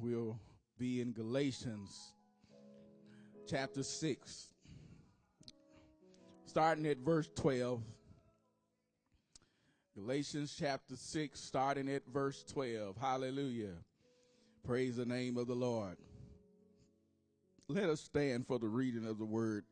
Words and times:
We'll 0.00 0.38
be 0.78 1.00
in 1.00 1.12
Galatians 1.12 2.12
chapter 3.46 3.82
6, 3.82 4.46
starting 6.46 6.86
at 6.86 6.98
verse 6.98 7.28
12. 7.36 7.82
Galatians 9.94 10.54
chapter 10.58 10.96
6, 10.96 11.38
starting 11.38 11.88
at 11.90 12.02
verse 12.12 12.44
12. 12.44 12.96
Hallelujah. 12.96 13.74
Praise 14.64 14.96
the 14.96 15.04
name 15.04 15.36
of 15.36 15.46
the 15.46 15.54
Lord. 15.54 15.96
Let 17.68 17.90
us 17.90 18.00
stand 18.00 18.46
for 18.46 18.58
the 18.58 18.68
reading 18.68 19.06
of 19.06 19.18
the 19.18 19.26
word. 19.26 19.64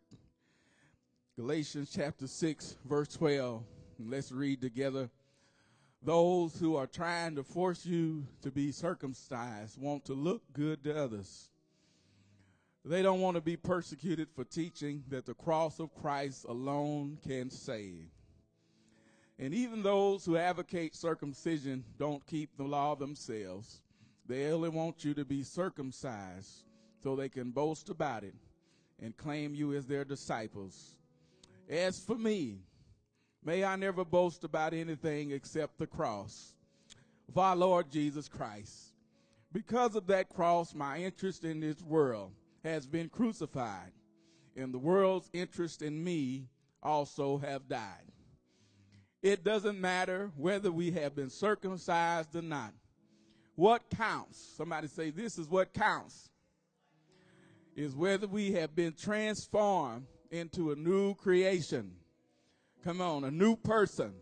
Galatians 1.37 1.91
chapter 1.95 2.27
6, 2.27 2.77
verse 2.85 3.09
12. 3.09 3.63
Let's 3.99 4.31
read 4.31 4.61
together. 4.61 5.09
Those 6.07 6.57
who 6.61 6.77
are 6.77 6.87
trying 6.87 7.35
to 7.35 7.43
force 7.43 7.85
you 7.85 8.29
to 8.43 8.53
be 8.53 8.71
circumcised 8.71 9.77
want 9.77 10.05
to 10.05 10.13
look 10.13 10.41
good 10.53 10.85
to 10.85 10.97
others. 10.97 11.51
They 12.85 13.03
don't 13.03 13.21
want 13.21 13.35
to 13.35 13.41
be 13.41 13.57
persecuted 13.57 14.29
for 14.31 14.45
teaching 14.45 15.03
that 15.09 15.27
the 15.27 15.35
cross 15.35 15.81
of 15.81 15.93
Christ 15.97 16.45
alone 16.49 17.19
can 17.27 17.51
save. 17.51 18.07
And 19.41 19.53
even 19.53 19.83
those 19.83 20.25
who 20.25 20.37
advocate 20.37 20.95
circumcision 20.95 21.83
don't 21.99 22.25
keep 22.25 22.57
the 22.57 22.63
law 22.63 22.95
themselves. 22.95 23.81
They 24.29 24.53
only 24.53 24.69
want 24.69 25.05
you 25.05 25.13
to 25.15 25.25
be 25.25 25.43
circumcised 25.43 26.63
so 27.03 27.17
they 27.17 27.29
can 27.29 27.51
boast 27.51 27.91
about 27.91 28.23
it 28.23 28.35
and 29.03 29.17
claim 29.17 29.57
you 29.57 29.75
as 29.75 29.87
their 29.87 30.05
disciples. 30.05 30.95
As 31.69 31.99
for 31.99 32.15
me, 32.15 32.61
may 33.47 33.63
I 33.63 33.77
never 33.77 34.05
boast 34.05 34.43
about 34.43 34.75
anything 34.75 35.31
except 35.31 35.79
the 35.79 35.87
cross 35.87 36.53
of 37.29 37.39
our 37.39 37.55
Lord 37.55 37.93
Jesus 37.93 38.29
Christ. 38.29 38.93
Because 39.53 39.95
of 39.95 40.09
that 40.09 40.29
cross, 40.29 40.75
my 40.75 40.99
interest 40.99 41.45
in 41.45 41.61
this 41.61 41.81
world 41.81 42.33
has 42.65 42.89
been 42.89 43.09
crucified, 43.09 43.93
and 44.57 44.75
the 44.75 44.79
world's 44.79 45.31
interest 45.33 45.81
in 45.81 46.03
me 46.03 46.49
also 46.83 47.39
have 47.39 47.69
died. 47.69 48.11
It 49.23 49.45
doesn't 49.45 49.81
matter 49.81 50.33
whether 50.37 50.73
we 50.73 50.91
have 50.91 51.15
been 51.15 51.31
circumcised 51.31 52.35
or 52.35 52.43
not. 52.43 52.75
What 53.55 53.89
counts? 53.97 54.55
Somebody 54.57 54.89
say, 54.89 55.11
This 55.11 55.39
is 55.39 55.49
what 55.49 55.73
counts. 55.73 56.31
Is 57.77 57.95
whether 57.95 58.27
we 58.27 58.53
have 58.53 58.75
been 58.75 58.93
transformed 58.93 60.07
into 60.31 60.73
a 60.73 60.77
new 60.77 61.15
creation. 61.15 61.93
Come 62.85 63.01
on, 63.01 63.25
a 63.25 63.31
new 63.31 63.57
person. 63.57 64.13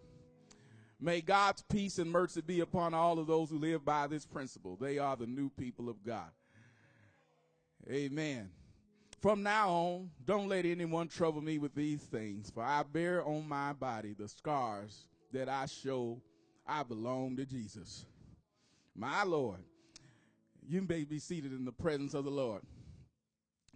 May 1.00 1.20
God's 1.20 1.62
peace 1.62 1.98
and 1.98 2.10
mercy 2.10 2.40
be 2.40 2.60
upon 2.60 2.94
all 2.94 3.18
of 3.18 3.26
those 3.26 3.50
who 3.50 3.58
live 3.58 3.84
by 3.84 4.06
this 4.06 4.24
principle. 4.24 4.76
They 4.80 4.98
are 4.98 5.16
the 5.16 5.26
new 5.26 5.50
people 5.50 5.88
of 5.88 6.02
God. 6.02 6.30
Amen. 7.90 8.50
From 9.20 9.42
now 9.42 9.68
on, 9.70 10.10
don't 10.24 10.48
let 10.48 10.64
anyone 10.64 11.08
trouble 11.08 11.40
me 11.40 11.58
with 11.58 11.74
these 11.74 12.02
things, 12.02 12.50
for 12.50 12.62
I 12.62 12.82
bear 12.82 13.24
on 13.24 13.48
my 13.48 13.72
body 13.72 14.14
the 14.18 14.28
scars 14.28 15.06
that 15.32 15.48
I 15.48 15.66
show 15.66 16.20
I 16.66 16.82
belong 16.82 17.36
to 17.36 17.44
Jesus. 17.44 18.06
My 18.94 19.24
Lord, 19.24 19.60
you 20.66 20.82
may 20.82 21.04
be 21.04 21.18
seated 21.18 21.52
in 21.52 21.64
the 21.64 21.72
presence 21.72 22.14
of 22.14 22.24
the 22.24 22.30
Lord. 22.30 22.62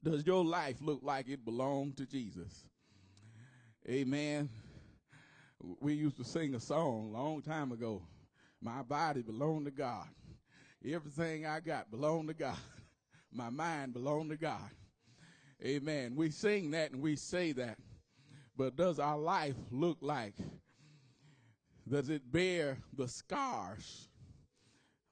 Does 0.03 0.25
your 0.27 0.45
life 0.45 0.77
look 0.81 1.01
like 1.03 1.29
it 1.29 1.45
belonged 1.45 1.97
to 1.97 2.07
Jesus? 2.07 2.65
Amen. 3.89 4.49
We 5.61 5.95
used 5.95 6.17
to 6.19 6.25
sing 6.25 6.55
a 6.55 6.61
song 6.61 7.13
long 7.13 7.43
time 7.43 7.73
ago. 7.73 8.03
My 8.61 8.83
body 8.83 9.23
belonged 9.23 9.67
to 9.67 9.71
God. 9.71 10.07
Everything 10.85 11.47
I 11.47 11.61
got 11.61 11.91
belonged 11.91 12.29
to 12.29 12.35
God. 12.35 12.57
My 13.33 13.51
mind 13.51 13.93
belonged 13.93 14.31
to 14.31 14.37
God. 14.37 14.71
Amen. 15.65 16.15
We 16.15 16.31
sing 16.31 16.71
that 16.71 16.93
and 16.93 17.03
we 17.03 17.17
say 17.17 17.53
that. 17.53 17.79
But 18.57 18.77
does 18.77 18.99
our 18.99 19.19
life 19.19 19.57
look 19.71 19.99
like? 20.01 20.35
Does 21.89 22.11
it 22.11 22.31
bear 22.31 22.79
the 22.97 23.09
scars? 23.09 24.09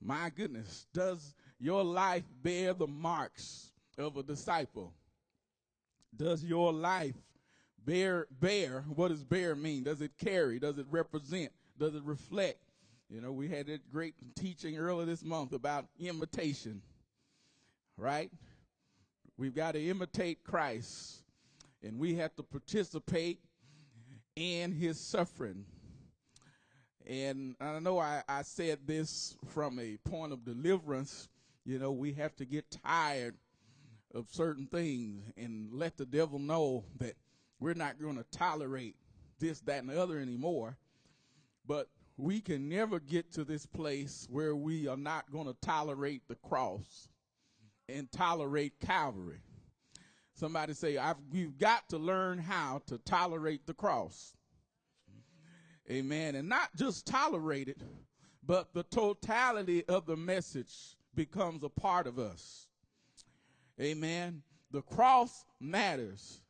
My 0.01 0.31
goodness. 0.31 0.87
Does 0.93 1.35
your 1.59 1.83
life 1.83 2.25
bear 2.43 2.75
the 2.75 2.87
marks 2.87 3.73
of 3.99 4.17
a 4.17 4.23
disciple? 4.23 4.93
Does 6.15 6.45
your 6.45 6.73
life 6.73 7.15
bear 7.87 8.27
bear 8.41 8.85
what 8.95 9.09
does 9.09 9.25
bear 9.25 9.55
mean? 9.55 9.85
Does 9.85 10.03
it 10.03 10.13
carry? 10.19 10.59
Does 10.59 10.77
it 10.77 10.87
represent? 10.91 11.53
Does 11.79 11.95
it 11.95 12.03
reflect? 12.05 12.61
You 13.09 13.21
know, 13.21 13.33
we 13.33 13.49
had 13.49 13.69
that 13.69 13.91
great 13.91 14.15
teaching 14.35 14.77
earlier 14.77 15.07
this 15.07 15.25
month 15.25 15.53
about 15.53 15.87
imitation. 15.99 16.83
Right? 17.97 18.31
We've 19.39 19.55
got 19.55 19.73
to 19.73 19.89
imitate 19.89 20.43
Christ 20.45 21.23
and 21.83 21.99
we 21.99 22.17
have 22.17 22.35
to 22.37 22.43
participate 22.43 23.39
in 24.35 24.73
his 24.73 24.99
suffering. 24.99 25.65
And 27.07 27.55
I 27.61 27.79
know 27.79 27.99
I, 28.01 28.23
I 28.29 28.43
said 28.43 28.81
this 28.87 29.37
from 29.49 29.79
a 29.79 29.97
point 30.09 30.33
of 30.33 30.45
deliverance. 30.45 31.29
You 31.65 31.79
know, 31.79 31.93
we 31.93 32.13
have 32.15 32.35
to 32.37 32.45
get 32.45 32.65
tired 32.85 33.37
of 34.13 34.27
certain 34.31 34.67
things 34.67 35.23
and 35.37 35.73
let 35.73 35.97
the 35.97 36.07
devil 36.07 36.39
know 36.39 36.85
that 36.99 37.15
we're 37.61 37.75
not 37.75 38.01
going 38.01 38.17
to 38.17 38.25
tolerate 38.31 38.97
this, 39.39 39.61
that, 39.61 39.81
and 39.81 39.89
the 39.89 40.01
other 40.01 40.19
anymore. 40.19 40.77
But 41.67 41.89
we 42.17 42.41
can 42.41 42.69
never 42.69 42.99
get 43.01 43.33
to 43.33 43.45
this 43.45 43.67
place 43.67 44.27
where 44.31 44.57
we 44.57 44.89
are 44.89 44.97
not 44.97 45.31
going 45.31 45.47
to 45.47 45.57
tolerate 45.61 46.23
the 46.29 46.37
cross 46.37 47.09
and 47.89 48.11
tolerate 48.11 48.81
Calvary. 48.81 49.41
Somebody 50.35 50.75
say, 50.75 50.99
I've, 50.99 51.17
we've 51.33 51.57
got 51.57 51.89
to 51.91 51.99
learn 51.99 52.39
how 52.39 52.83
to 52.87 52.99
tolerate 52.99 53.67
the 53.67 53.75
cross. 53.75 54.37
Amen. 55.91 56.35
And 56.35 56.49
not 56.49 56.75
just 56.77 57.07
tolerate 57.07 57.69
it, 57.69 57.81
but 58.45 58.75
the 58.75 58.83
totality 58.85 59.85
of 59.87 60.07
the 60.07 60.17
message 60.17 60.97
becomes 61.15 61.63
a 61.65 61.69
part 61.69 62.07
of 62.07 62.19
us. 62.19 62.67
Amen. 63.81 64.43
The 64.73 64.83
cross 64.83 65.45
matters. 65.61 66.41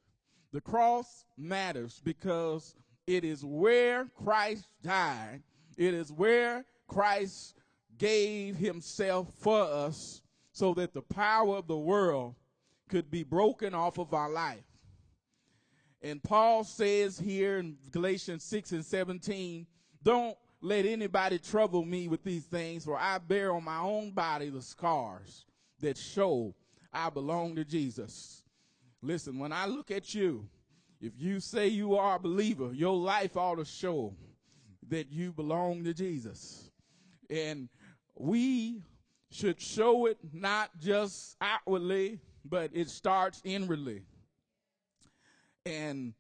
The 0.57 0.63
cross 0.63 1.27
matters 1.37 2.01
because 2.03 2.75
it 3.07 3.27
is 3.27 3.45
where 3.45 4.07
Christ 4.07 4.65
died. 4.83 5.43
It 5.77 5.93
is 5.93 6.11
where 6.11 6.65
Christ 6.89 7.57
gave 7.99 8.57
himself 8.57 9.31
for 9.39 9.61
us 9.61 10.23
so 10.53 10.73
that 10.73 10.95
the 10.95 11.03
power 11.03 11.59
of 11.59 11.67
the 11.67 11.77
world 11.77 12.37
could 12.89 13.11
be 13.11 13.23
broken 13.23 13.75
off 13.75 13.99
of 13.99 14.15
our 14.15 14.31
life. 14.31 14.65
And 16.01 16.23
Paul 16.23 16.65
says 16.65 17.19
here 17.19 17.59
in 17.59 17.77
Galatians 17.91 18.43
6 18.45 18.73
and 18.73 18.85
17, 18.87 19.67
don't 20.03 20.39
let 20.63 20.87
anybody 20.87 21.39
trouble 21.39 21.85
me 21.85 22.09
with 22.09 22.25
these 22.25 22.47
things, 22.47 22.87
for 22.87 22.97
I 22.99 23.19
bear 23.19 23.53
on 23.53 23.65
my 23.65 23.81
own 23.81 24.13
body 24.13 24.49
the 24.49 24.63
scars 24.63 25.45
that 25.81 25.99
show 25.99 26.55
I 26.95 27.11
belong 27.11 27.57
to 27.57 27.65
Jesus. 27.67 28.43
Listen, 29.03 29.39
when 29.39 29.53
I 29.53 29.67
look 29.67 29.91
at 29.91 30.15
you, 30.15 30.49
if 31.01 31.13
you 31.19 31.41
say 31.41 31.69
you 31.69 31.97
are 31.97 32.17
a 32.17 32.21
believer, 32.21 32.73
your 32.73 32.97
life 32.97 33.37
ought 33.37 33.57
to 33.57 33.65
show 33.65 34.15
that 34.89 35.11
you 35.11 35.33
belong 35.33 35.85
to 35.85 35.93
Jesus. 35.93 36.71
And 37.29 37.69
we 38.15 38.83
should 39.31 39.61
show 39.61 40.07
it 40.07 40.19
not 40.33 40.71
just 40.79 41.37
outwardly, 41.41 42.21
but 42.45 42.71
it 42.73 42.89
starts 42.89 43.43
inwardly. 43.45 44.03
And 45.67 46.15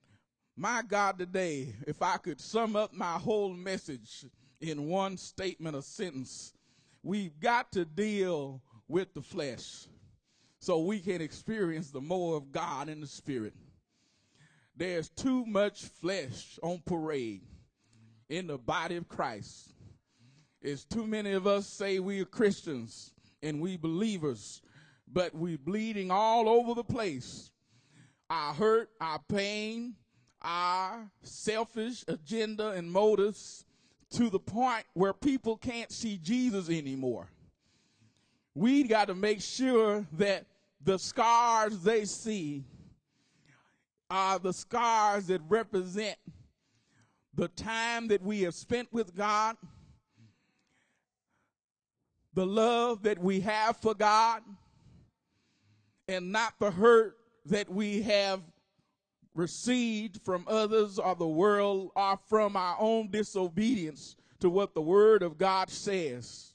my 0.56 0.82
God, 0.86 1.18
today, 1.18 1.74
if 1.86 2.02
I 2.02 2.16
could 2.16 2.40
sum 2.40 2.76
up 2.76 2.92
my 2.92 3.12
whole 3.12 3.54
message 3.54 4.26
in 4.60 4.88
one 4.88 5.16
statement 5.16 5.76
or 5.76 5.82
sentence, 5.82 6.52
we've 7.02 7.38
got 7.40 7.72
to 7.72 7.84
deal 7.84 8.60
with 8.88 9.14
the 9.14 9.22
flesh 9.22 9.86
so 10.58 10.80
we 10.80 11.00
can 11.00 11.20
experience 11.20 11.90
the 11.90 12.00
more 12.00 12.36
of 12.36 12.52
God 12.52 12.88
in 12.88 13.00
the 13.00 13.06
spirit. 13.06 13.54
There's 14.76 15.08
too 15.08 15.46
much 15.46 15.84
flesh 15.84 16.58
on 16.62 16.82
parade 16.84 17.42
in 18.28 18.46
the 18.46 18.58
body 18.58 18.96
of 18.96 19.08
Christ. 19.08 19.72
It's 20.60 20.84
too 20.84 21.06
many 21.06 21.32
of 21.32 21.46
us 21.46 21.66
say 21.66 21.98
we 21.98 22.20
are 22.20 22.26
Christians 22.26 23.12
and 23.42 23.60
we 23.60 23.76
believers, 23.76 24.60
but 25.10 25.34
we 25.34 25.56
bleeding 25.56 26.10
all 26.10 26.48
over 26.48 26.74
the 26.74 26.84
place. 26.84 27.50
Our 28.28 28.52
hurt, 28.54 28.90
our 29.00 29.20
pain, 29.28 29.94
our 30.42 31.10
selfish 31.22 32.04
agenda 32.08 32.70
and 32.70 32.90
motives 32.90 33.64
to 34.10 34.30
the 34.30 34.38
point 34.38 34.84
where 34.94 35.12
people 35.12 35.56
can't 35.56 35.92
see 35.92 36.18
Jesus 36.18 36.68
anymore. 36.68 37.30
We 38.56 38.84
got 38.84 39.08
to 39.08 39.14
make 39.14 39.42
sure 39.42 40.06
that 40.14 40.46
the 40.82 40.98
scars 40.98 41.80
they 41.80 42.06
see 42.06 42.64
are 44.08 44.38
the 44.38 44.54
scars 44.54 45.26
that 45.26 45.42
represent 45.46 46.16
the 47.34 47.48
time 47.48 48.08
that 48.08 48.22
we 48.22 48.40
have 48.44 48.54
spent 48.54 48.90
with 48.94 49.14
God, 49.14 49.58
the 52.32 52.46
love 52.46 53.02
that 53.02 53.18
we 53.18 53.40
have 53.40 53.76
for 53.76 53.92
God 53.92 54.40
and 56.08 56.32
not 56.32 56.54
the 56.58 56.70
hurt 56.70 57.18
that 57.44 57.68
we 57.68 58.00
have 58.00 58.40
received 59.34 60.22
from 60.22 60.46
others 60.48 60.98
or 60.98 61.14
the 61.14 61.28
world 61.28 61.90
or 61.94 62.18
from 62.26 62.56
our 62.56 62.78
own 62.80 63.10
disobedience 63.10 64.16
to 64.40 64.48
what 64.48 64.72
the 64.72 64.80
word 64.80 65.22
of 65.22 65.36
God 65.36 65.68
says. 65.68 66.54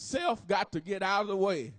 Self 0.00 0.46
got 0.46 0.72
to 0.72 0.80
get 0.80 1.02
out 1.02 1.22
of 1.22 1.28
the 1.28 1.36
way. 1.36 1.74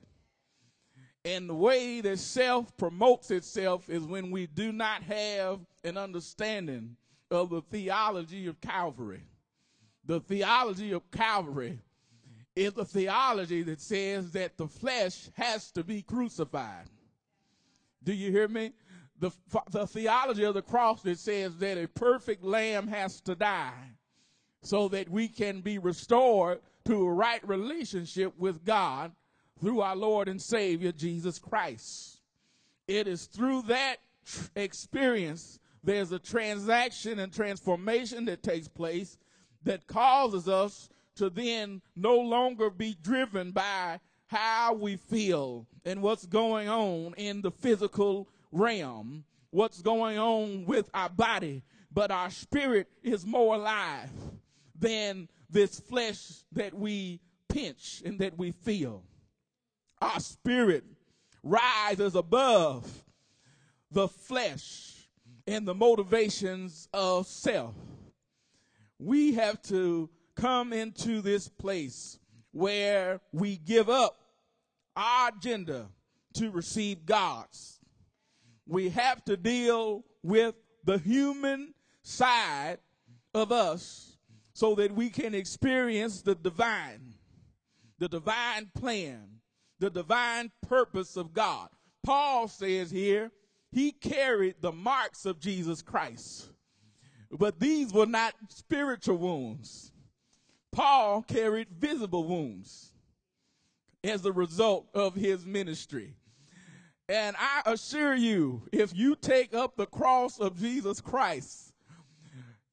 And 1.26 1.50
the 1.50 1.56
way 1.56 2.02
that 2.02 2.20
self 2.20 2.78
promotes 2.78 3.32
itself 3.32 3.90
is 3.90 4.04
when 4.04 4.30
we 4.30 4.46
do 4.46 4.72
not 4.72 5.02
have 5.02 5.60
an 5.84 5.98
understanding 5.98 6.98
of 7.32 7.50
the 7.50 7.64
theology 7.64 8.46
of 8.46 8.62
Calvary. 8.62 9.24
The 10.06 10.20
theology 10.20 10.92
of 10.92 11.10
Calvary 11.10 11.80
is 12.56 12.78
a 12.78 12.86
theology 12.86 13.64
that 13.64 13.82
says 13.82 14.32
that 14.34 14.56
the 14.56 14.68
flesh 14.68 15.30
has 15.34 15.72
to 15.72 15.84
be 15.84 16.04
crucified. 16.04 16.86
Do 18.04 18.14
you 18.14 18.30
hear 18.30 18.48
me? 18.48 18.74
The, 19.20 19.32
the 19.72 19.88
theology 19.88 20.44
of 20.44 20.54
the 20.54 20.62
cross 20.62 21.02
that 21.02 21.18
says 21.18 21.58
that 21.58 21.76
a 21.76 21.88
perfect 21.88 22.44
lamb 22.44 22.88
has 22.88 23.20
to 23.22 23.34
die 23.34 23.90
so 24.62 24.88
that 24.90 25.10
we 25.10 25.28
can 25.28 25.62
be 25.62 25.80
restored 25.80 26.60
to 26.86 27.06
a 27.06 27.14
right 27.14 27.46
relationship 27.48 28.34
with 28.38 28.66
God 28.66 29.12
through 29.60 29.82
our 29.82 29.96
Lord 29.96 30.28
and 30.28 30.42
Savior 30.42 30.92
Jesus 30.92 31.38
Christ. 31.40 32.20
It 32.88 33.08
is 33.08 33.26
through 33.26 33.64
that 33.64 33.98
experience 34.56 35.60
there's 35.84 36.12
a 36.12 36.20
transaction 36.20 37.20
and 37.20 37.34
transformation 37.34 38.26
that 38.26 38.44
takes 38.44 38.68
place 38.68 39.18
that 39.64 39.88
causes 39.88 40.48
us 40.48 40.90
to 41.16 41.30
then 41.30 41.82
no 41.96 42.20
longer 42.20 42.70
be 42.70 42.96
driven 43.02 43.52
by 43.52 44.00
how 44.28 44.74
we 44.74 44.96
feel 44.96 45.68
and 45.86 46.02
what's 46.02 46.26
going 46.26 46.70
on 46.70 47.14
in 47.18 47.42
the 47.42 47.52
physical 47.52 48.30
realm, 48.52 49.24
what's 49.50 49.82
going 49.82 50.18
on 50.18 50.66
with 50.66 50.90
our 50.94 51.10
body, 51.10 51.64
but 51.92 52.12
our 52.12 52.30
spirit 52.30 52.88
is 53.04 53.26
more 53.26 53.56
alive 53.56 54.10
than 54.80 55.28
this 55.52 55.80
flesh 55.80 56.44
that 56.54 56.74
we 56.74 57.20
pinch 57.50 58.02
and 58.06 58.20
that 58.20 58.38
we 58.38 58.52
feel. 58.52 59.04
Our 60.02 60.20
spirit 60.20 60.84
rises 61.44 62.16
above 62.16 63.04
the 63.92 64.08
flesh 64.08 65.10
and 65.46 65.68
the 65.68 65.76
motivations 65.76 66.88
of 66.94 67.28
self. 67.28 67.76
We 69.00 69.34
have 69.34 69.62
to 69.64 70.10
come 70.36 70.74
into 70.74 71.22
this 71.22 71.50
place 71.50 72.20
where 72.52 73.20
we 73.32 73.58
give 73.58 73.90
up 73.90 74.18
our 74.96 75.32
agenda 75.36 75.88
to 76.36 76.52
receive 76.52 77.06
God's. 77.06 77.80
We 78.68 78.90
have 78.90 79.24
to 79.26 79.36
deal 79.36 80.06
with 80.24 80.56
the 80.86 80.98
human 80.98 81.74
side 82.04 82.78
of 83.34 83.52
us 83.52 84.11
so 84.62 84.76
that 84.76 84.92
we 84.92 85.10
can 85.10 85.34
experience 85.34 86.22
the 86.22 86.36
divine, 86.36 87.16
the 87.98 88.08
divine 88.08 88.70
plan, 88.76 89.28
the 89.80 89.90
divine 89.90 90.52
purpose 90.70 91.18
of 91.18 91.34
God. 91.34 91.68
Paul 92.04 92.48
says 92.48 92.92
here, 92.92 93.32
he 93.72 93.92
carried 93.92 94.58
the 94.62 94.72
marks 94.72 95.26
of 95.26 95.40
Jesus 95.40 95.82
Christ. 95.82 96.52
But 97.32 97.60
these 97.60 97.92
were 97.92 98.06
not 98.06 98.36
spiritual 98.50 99.18
wounds. 99.18 99.94
Paul 100.72 101.24
carried 101.24 101.70
visible 101.72 102.28
wounds 102.28 102.94
as 104.04 104.24
a 104.28 104.32
result 104.32 104.90
of 104.94 105.16
his 105.16 105.44
ministry. 105.44 106.14
And 107.10 107.36
I 107.40 107.64
assure 107.66 108.14
you, 108.14 108.62
if 108.72 108.96
you 108.96 109.16
take 109.16 109.56
up 109.56 109.76
the 109.76 109.88
cross 109.88 110.40
of 110.40 110.60
Jesus 110.60 111.02
Christ, 111.02 111.71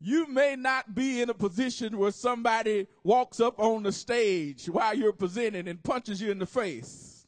you 0.00 0.26
may 0.28 0.54
not 0.56 0.94
be 0.94 1.20
in 1.20 1.30
a 1.30 1.34
position 1.34 1.98
where 1.98 2.12
somebody 2.12 2.86
walks 3.02 3.40
up 3.40 3.58
on 3.58 3.82
the 3.82 3.92
stage 3.92 4.66
while 4.66 4.94
you're 4.94 5.12
presenting 5.12 5.66
and 5.66 5.82
punches 5.82 6.20
you 6.20 6.30
in 6.30 6.38
the 6.38 6.46
face. 6.46 7.26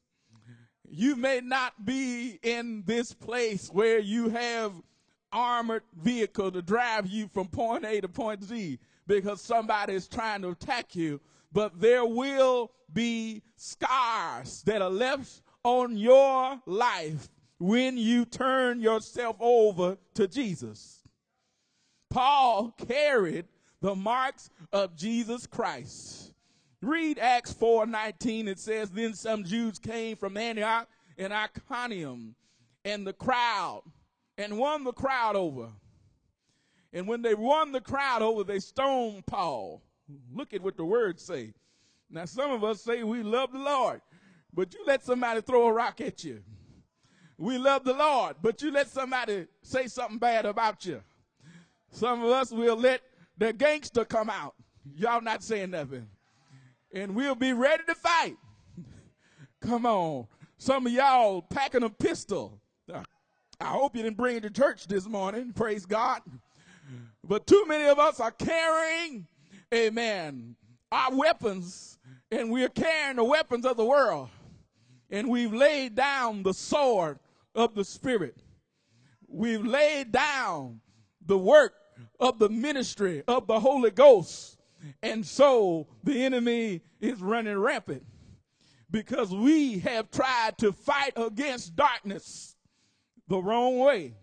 You 0.89 1.17
may 1.17 1.41
not 1.41 1.85
be 1.85 2.39
in 2.43 2.83
this 2.87 3.13
place 3.13 3.69
where 3.69 3.99
you 3.99 4.29
have 4.31 4.73
armored 5.33 5.83
vehicle 5.97 6.51
to 6.51 6.63
drive 6.63 7.07
you 7.07 7.29
from 7.29 7.49
point 7.49 7.85
A 7.85 8.01
to 8.01 8.09
point 8.09 8.43
Z 8.43 8.79
because 9.07 9.41
somebody 9.41 9.95
is 9.95 10.09
trying 10.09 10.43
to 10.43 10.51
attack 10.51 10.95
you, 10.95 11.21
but 11.53 11.81
there 11.81 12.05
will 12.05 12.71
be 12.93 13.43
scars 13.57 14.63
that 14.63 14.83
are 14.83 14.91
left 14.91 15.43
on 15.65 15.97
your 15.97 16.61
life 16.67 17.29
when 17.59 17.97
you 17.97 18.25
turn 18.25 18.81
yourself 18.81 19.37
over 19.41 19.97
to 20.15 20.27
Jesus. 20.27 21.00
Paul 22.11 22.75
carried 22.89 23.47
the 23.81 23.95
marks 23.95 24.51
of 24.73 24.97
Jesus 24.97 25.47
Christ. 25.47 26.35
Read 26.83 27.19
Acts 27.19 27.53
4:19 27.53 28.49
it 28.49 28.59
says 28.59 28.91
then 28.91 29.15
some 29.15 29.45
Jews 29.45 29.79
came 29.79 30.17
from 30.17 30.37
Antioch 30.37 30.89
and 31.17 31.33
Iconium 31.33 32.35
and 32.85 33.07
the 33.07 33.13
crowd 33.13 33.83
and 34.37 34.59
won 34.59 34.85
the 34.85 34.93
crowd 34.93 35.37
over. 35.37 35.69
And 36.93 37.07
when 37.07 37.23
they 37.23 37.35
won 37.35 37.73
the 37.73 37.81
crowd 37.81 38.23
over, 38.23 38.43
they 38.43 38.59
stoned 38.59 39.27
Paul. 39.27 39.83
Look 40.33 40.55
at 40.55 40.63
what 40.63 40.77
the 40.77 40.85
words 40.85 41.23
say. 41.23 41.53
Now, 42.09 42.25
some 42.25 42.51
of 42.51 42.65
us 42.65 42.83
say 42.83 43.05
we 43.05 43.23
love 43.23 43.53
the 43.53 43.59
Lord, 43.59 44.01
but 44.53 44.75
you 44.75 44.81
let 44.85 45.05
somebody 45.05 45.41
throw 45.41 45.69
a 45.69 45.73
rock 45.73 46.01
at 46.01 46.25
you. 46.25 46.43
We 47.39 47.59
love 47.59 47.85
the 47.85 47.95
Lord, 47.95 48.37
but 48.43 48.61
you 48.61 48.73
let 48.73 48.89
somebody 48.89 49.47
say 49.63 49.87
something 49.87 50.19
bad 50.19 50.47
about 50.47 50.85
you. 50.85 51.03
Some 51.91 52.23
of 52.23 52.31
us 52.31 52.51
will 52.51 52.77
let 52.77 53.03
the 53.37 53.53
gangster 53.53 54.05
come 54.05 54.31
out. 54.31 54.55
Y'all 54.95 55.21
not 55.21 55.43
saying 55.43 55.71
nothing. 55.71 56.07
And 56.93 57.15
we'll 57.15 57.35
be 57.35 57.53
ready 57.53 57.83
to 57.87 57.95
fight. 57.95 58.37
Come 59.61 59.87
on. 59.87 60.27
Some 60.59 60.87
of 60.87 60.93
y'all 60.93 61.43
packing 61.43 61.83
a 61.83 61.91
pistol. 61.91 62.61
I 62.93 63.67
hope 63.67 63.95
you 63.95 64.03
didn't 64.03 64.17
bring 64.17 64.37
it 64.37 64.43
to 64.43 64.51
church 64.51 64.87
this 64.87 65.07
morning. 65.07 65.53
Praise 65.53 65.87
God. 65.87 66.21
But 67.23 67.47
too 67.47 67.65
many 67.69 67.89
of 67.89 67.99
us 67.99 68.19
are 68.19 68.31
carrying, 68.31 69.27
amen, 69.73 70.57
our 70.91 71.15
weapons, 71.15 71.99
and 72.31 72.51
we're 72.51 72.69
carrying 72.69 73.17
the 73.17 73.25
weapons 73.25 73.67
of 73.67 73.77
the 73.77 73.85
world. 73.85 74.31
And 75.11 75.29
we've 75.29 75.53
laid 75.53 75.95
down 75.95 76.43
the 76.43 76.55
sword 76.55 77.19
of 77.55 77.75
the 77.75 77.85
Spirit. 77.85 78.37
We've 79.29 79.65
laid 79.65 80.13
down 80.13 80.81
the 81.25 81.39
work 81.39 81.75
of 82.19 82.39
the 82.39 82.49
ministry 82.49 83.23
of 83.29 83.47
the 83.47 83.61
Holy 83.61 83.91
Ghost. 83.91 84.59
And 85.03 85.25
so 85.27 85.87
the 86.05 86.25
enemy 86.25 86.83
is 87.01 87.21
running 87.21 87.59
rampant 87.59 88.05
because 88.91 89.33
we 89.35 89.79
have 89.81 90.11
tried 90.11 90.59
to 90.59 90.73
fight 90.73 91.13
against 91.17 91.77
darkness 91.77 92.57
the 93.29 93.39
wrong 93.39 93.79
way. 93.79 94.15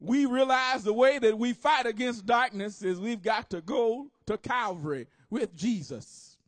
We 0.00 0.26
realize 0.26 0.82
the 0.82 0.92
way 0.92 1.18
that 1.18 1.38
we 1.38 1.52
fight 1.52 1.86
against 1.86 2.26
darkness 2.26 2.82
is 2.82 2.98
we've 2.98 3.22
got 3.22 3.50
to 3.50 3.60
go 3.60 4.10
to 4.26 4.38
Calvary 4.38 5.06
with 5.28 5.54
Jesus. 5.54 6.38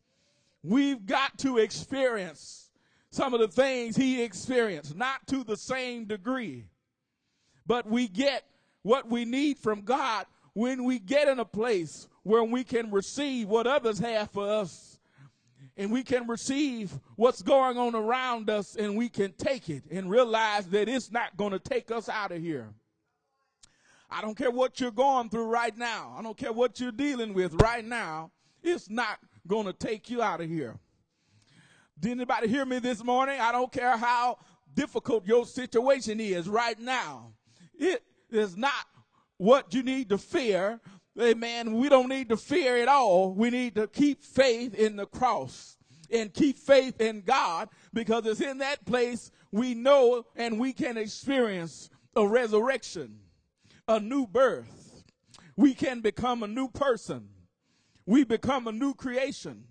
We've 0.62 1.04
got 1.04 1.38
to 1.38 1.58
experience 1.58 2.70
some 3.10 3.34
of 3.34 3.40
the 3.40 3.48
things 3.48 3.94
he 3.94 4.22
experienced, 4.22 4.96
not 4.96 5.26
to 5.26 5.44
the 5.44 5.56
same 5.56 6.06
degree, 6.06 6.66
but 7.66 7.86
we 7.86 8.08
get 8.08 8.44
what 8.82 9.08
we 9.08 9.24
need 9.24 9.58
from 9.58 9.82
God 9.82 10.26
when 10.54 10.84
we 10.84 10.98
get 10.98 11.28
in 11.28 11.38
a 11.38 11.44
place 11.44 12.08
where 12.22 12.44
we 12.44 12.64
can 12.64 12.90
receive 12.90 13.48
what 13.48 13.66
others 13.66 13.98
have 13.98 14.30
for 14.30 14.48
us 14.48 14.98
and 15.76 15.90
we 15.90 16.02
can 16.02 16.26
receive 16.26 16.92
what's 17.16 17.42
going 17.42 17.78
on 17.78 17.94
around 17.94 18.50
us 18.50 18.76
and 18.76 18.96
we 18.96 19.08
can 19.08 19.32
take 19.32 19.70
it 19.70 19.82
and 19.90 20.10
realize 20.10 20.66
that 20.66 20.88
it's 20.88 21.10
not 21.10 21.36
going 21.36 21.52
to 21.52 21.58
take 21.58 21.90
us 21.90 22.08
out 22.08 22.32
of 22.32 22.40
here. 22.40 22.68
I 24.10 24.20
don't 24.20 24.36
care 24.36 24.50
what 24.50 24.78
you're 24.78 24.90
going 24.90 25.30
through 25.30 25.46
right 25.46 25.76
now. 25.76 26.14
I 26.18 26.22
don't 26.22 26.36
care 26.36 26.52
what 26.52 26.78
you're 26.78 26.92
dealing 26.92 27.32
with 27.32 27.54
right 27.62 27.84
now. 27.84 28.30
It's 28.62 28.90
not 28.90 29.18
going 29.46 29.64
to 29.66 29.72
take 29.72 30.10
you 30.10 30.20
out 30.20 30.40
of 30.42 30.48
here. 30.48 30.78
Did 31.98 32.12
anybody 32.12 32.48
hear 32.48 32.66
me 32.66 32.78
this 32.78 33.02
morning? 33.02 33.40
I 33.40 33.52
don't 33.52 33.72
care 33.72 33.96
how 33.96 34.38
difficult 34.74 35.26
your 35.26 35.46
situation 35.46 36.20
is 36.20 36.48
right 36.48 36.78
now. 36.78 37.32
It 37.74 38.02
is 38.34 38.56
not 38.56 38.86
what 39.38 39.74
you 39.74 39.82
need 39.82 40.08
to 40.10 40.18
fear. 40.18 40.80
Amen. 41.20 41.74
We 41.74 41.88
don't 41.88 42.08
need 42.08 42.28
to 42.30 42.36
fear 42.36 42.78
at 42.78 42.88
all. 42.88 43.32
We 43.32 43.50
need 43.50 43.74
to 43.74 43.86
keep 43.86 44.22
faith 44.22 44.74
in 44.74 44.96
the 44.96 45.06
cross 45.06 45.76
and 46.10 46.32
keep 46.32 46.58
faith 46.58 47.00
in 47.00 47.22
God 47.22 47.68
because 47.92 48.26
it's 48.26 48.40
in 48.40 48.58
that 48.58 48.84
place 48.86 49.30
we 49.50 49.74
know 49.74 50.24
and 50.36 50.58
we 50.58 50.72
can 50.72 50.96
experience 50.96 51.90
a 52.16 52.26
resurrection 52.26 53.18
a 53.88 54.00
new 54.00 54.26
birth. 54.26 55.04
We 55.56 55.74
can 55.74 56.00
become 56.00 56.42
a 56.42 56.48
new 56.48 56.68
person. 56.68 57.28
We 58.06 58.24
become 58.24 58.66
a 58.66 58.72
new 58.72 58.94
creation. 58.94 59.64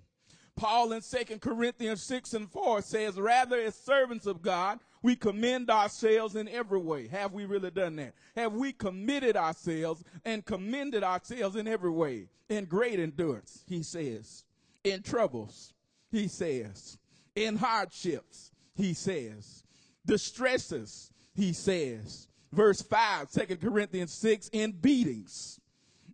Paul 0.56 0.94
in 0.94 1.02
2 1.02 1.40
Corinthians 1.40 2.04
6 2.04 2.34
and 2.34 2.52
4 2.52 2.82
says, 2.82 3.20
rather 3.20 3.60
as 3.60 3.76
servants 3.76 4.26
of 4.26 4.42
God, 4.42 4.80
we 5.02 5.16
commend 5.16 5.70
ourselves 5.70 6.36
in 6.36 6.48
every 6.48 6.80
way. 6.80 7.08
Have 7.08 7.34
we 7.34 7.46
really 7.46 7.72
done 7.72 7.96
that? 7.98 8.14
Have 8.36 8.54
we 8.54 8.72
committed 8.72 9.36
ourselves 9.36 10.04
and 10.26 10.46
commended 10.46 11.04
ourselves 11.04 11.56
in 11.56 11.68
every 11.68 11.90
way? 11.90 12.28
In 12.50 12.66
great 12.66 13.00
endurance, 13.00 13.64
he 13.68 13.82
says. 13.82 14.44
In 14.84 15.02
troubles, 15.02 15.74
he 16.12 16.28
says. 16.28 16.98
In 17.36 17.56
hardships, 17.56 18.52
he 18.76 18.94
says. 18.94 19.64
Distresses, 20.06 21.12
he 21.34 21.54
says. 21.54 22.28
Verse 22.52 22.82
5, 22.82 23.32
2 23.32 23.58
Corinthians 23.58 24.12
6, 24.14 24.50
in 24.54 24.72
beatings. 24.72 25.60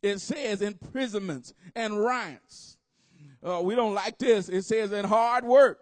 It 0.02 0.20
says 0.20 0.62
imprisonments 0.62 1.54
and 1.76 2.00
riots. 2.00 2.78
Uh, 3.44 3.62
we 3.64 3.76
don't 3.76 3.94
like 3.94 4.18
this. 4.18 4.48
It 4.48 4.64
says 4.64 4.92
in 4.92 5.06
hard 5.06 5.44
work. 5.44 5.80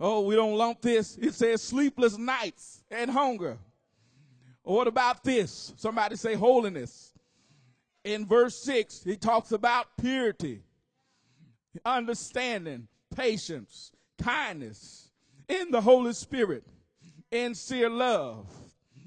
Oh, 0.00 0.22
we 0.22 0.34
don't 0.34 0.56
lump 0.56 0.80
this. 0.80 1.16
It 1.20 1.34
says 1.34 1.62
sleepless 1.62 2.18
nights 2.18 2.82
and 2.90 3.10
hunger. 3.10 3.58
What 4.62 4.88
about 4.88 5.22
this? 5.22 5.72
Somebody 5.76 6.16
say 6.16 6.34
holiness. 6.34 7.12
In 8.02 8.26
verse 8.26 8.56
6, 8.62 9.02
he 9.04 9.16
talks 9.16 9.52
about 9.52 9.86
purity, 9.98 10.60
understanding, 11.84 12.88
patience, 13.14 13.92
kindness, 14.22 15.10
in 15.48 15.70
the 15.70 15.80
Holy 15.80 16.12
Spirit, 16.12 16.64
in 17.30 17.54
sincere 17.54 17.88
love, 17.90 18.46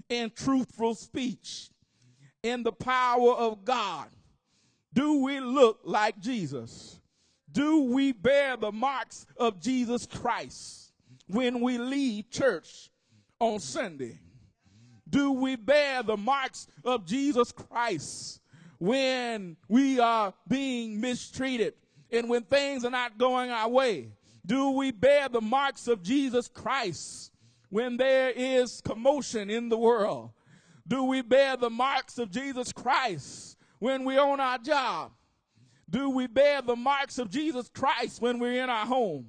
in 0.10 0.32
truthful 0.32 0.96
speech, 0.96 1.70
in 2.44 2.64
the 2.64 2.72
power 2.72 3.34
of 3.34 3.66
God. 3.66 4.08
Do 4.94 5.24
we 5.24 5.40
look 5.40 5.80
like 5.84 6.20
Jesus? 6.20 6.97
Do 7.58 7.86
we 7.86 8.12
bear 8.12 8.56
the 8.56 8.72
marks 8.72 9.26
of 9.36 9.60
Jesus 9.60 10.06
Christ 10.06 10.92
when 11.26 11.60
we 11.60 11.80
leave 11.80 12.30
church 12.30 12.92
on 13.40 13.60
Sunday? 13.60 14.20
Do 15.10 15.32
we 15.32 15.56
bear 15.56 16.04
the 16.04 16.18
marks 16.18 16.68
of 16.86 17.08
Jesus 17.08 17.52
Christ 17.52 18.42
when 18.78 19.58
we 19.68 20.00
are 20.00 20.36
being 20.48 21.02
mistreated 21.02 21.74
and 22.12 22.30
when 22.30 22.44
things 22.44 22.86
are 22.86 22.92
not 22.92 23.18
going 23.18 23.50
our 23.50 23.70
way? 23.70 24.12
Do 24.46 24.70
we 24.70 24.92
bear 24.92 25.28
the 25.28 25.42
marks 25.42 25.88
of 25.88 26.04
Jesus 26.04 26.48
Christ 26.48 27.32
when 27.72 27.98
there 27.98 28.30
is 28.36 28.82
commotion 28.82 29.50
in 29.50 29.70
the 29.70 29.80
world? 29.80 30.30
Do 30.88 31.06
we 31.06 31.24
bear 31.24 31.58
the 31.58 31.72
marks 31.72 32.20
of 32.20 32.30
Jesus 32.30 32.72
Christ 32.72 33.58
when 33.80 34.04
we're 34.04 34.22
on 34.22 34.40
our 34.40 34.60
job? 34.60 35.12
Do 35.90 36.10
we 36.10 36.28
bear 36.28 36.62
the 36.62 36.76
marks 36.76 37.18
of 37.18 37.30
Jesus 37.30 37.70
Christ 37.70 38.22
when 38.22 38.40
we're 38.40 38.64
in 38.64 38.70
our 38.70 38.86
home? 38.86 39.28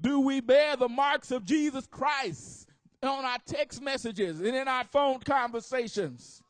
Do 0.00 0.20
we 0.20 0.40
bear 0.40 0.76
the 0.76 0.88
marks 0.88 1.30
of 1.30 1.44
Jesus 1.44 1.86
Christ 1.86 2.68
on 3.02 3.24
our 3.24 3.38
text 3.46 3.80
messages 3.80 4.40
and 4.40 4.54
in 4.54 4.68
our 4.68 4.84
phone 4.84 5.20
conversations? 5.20 6.42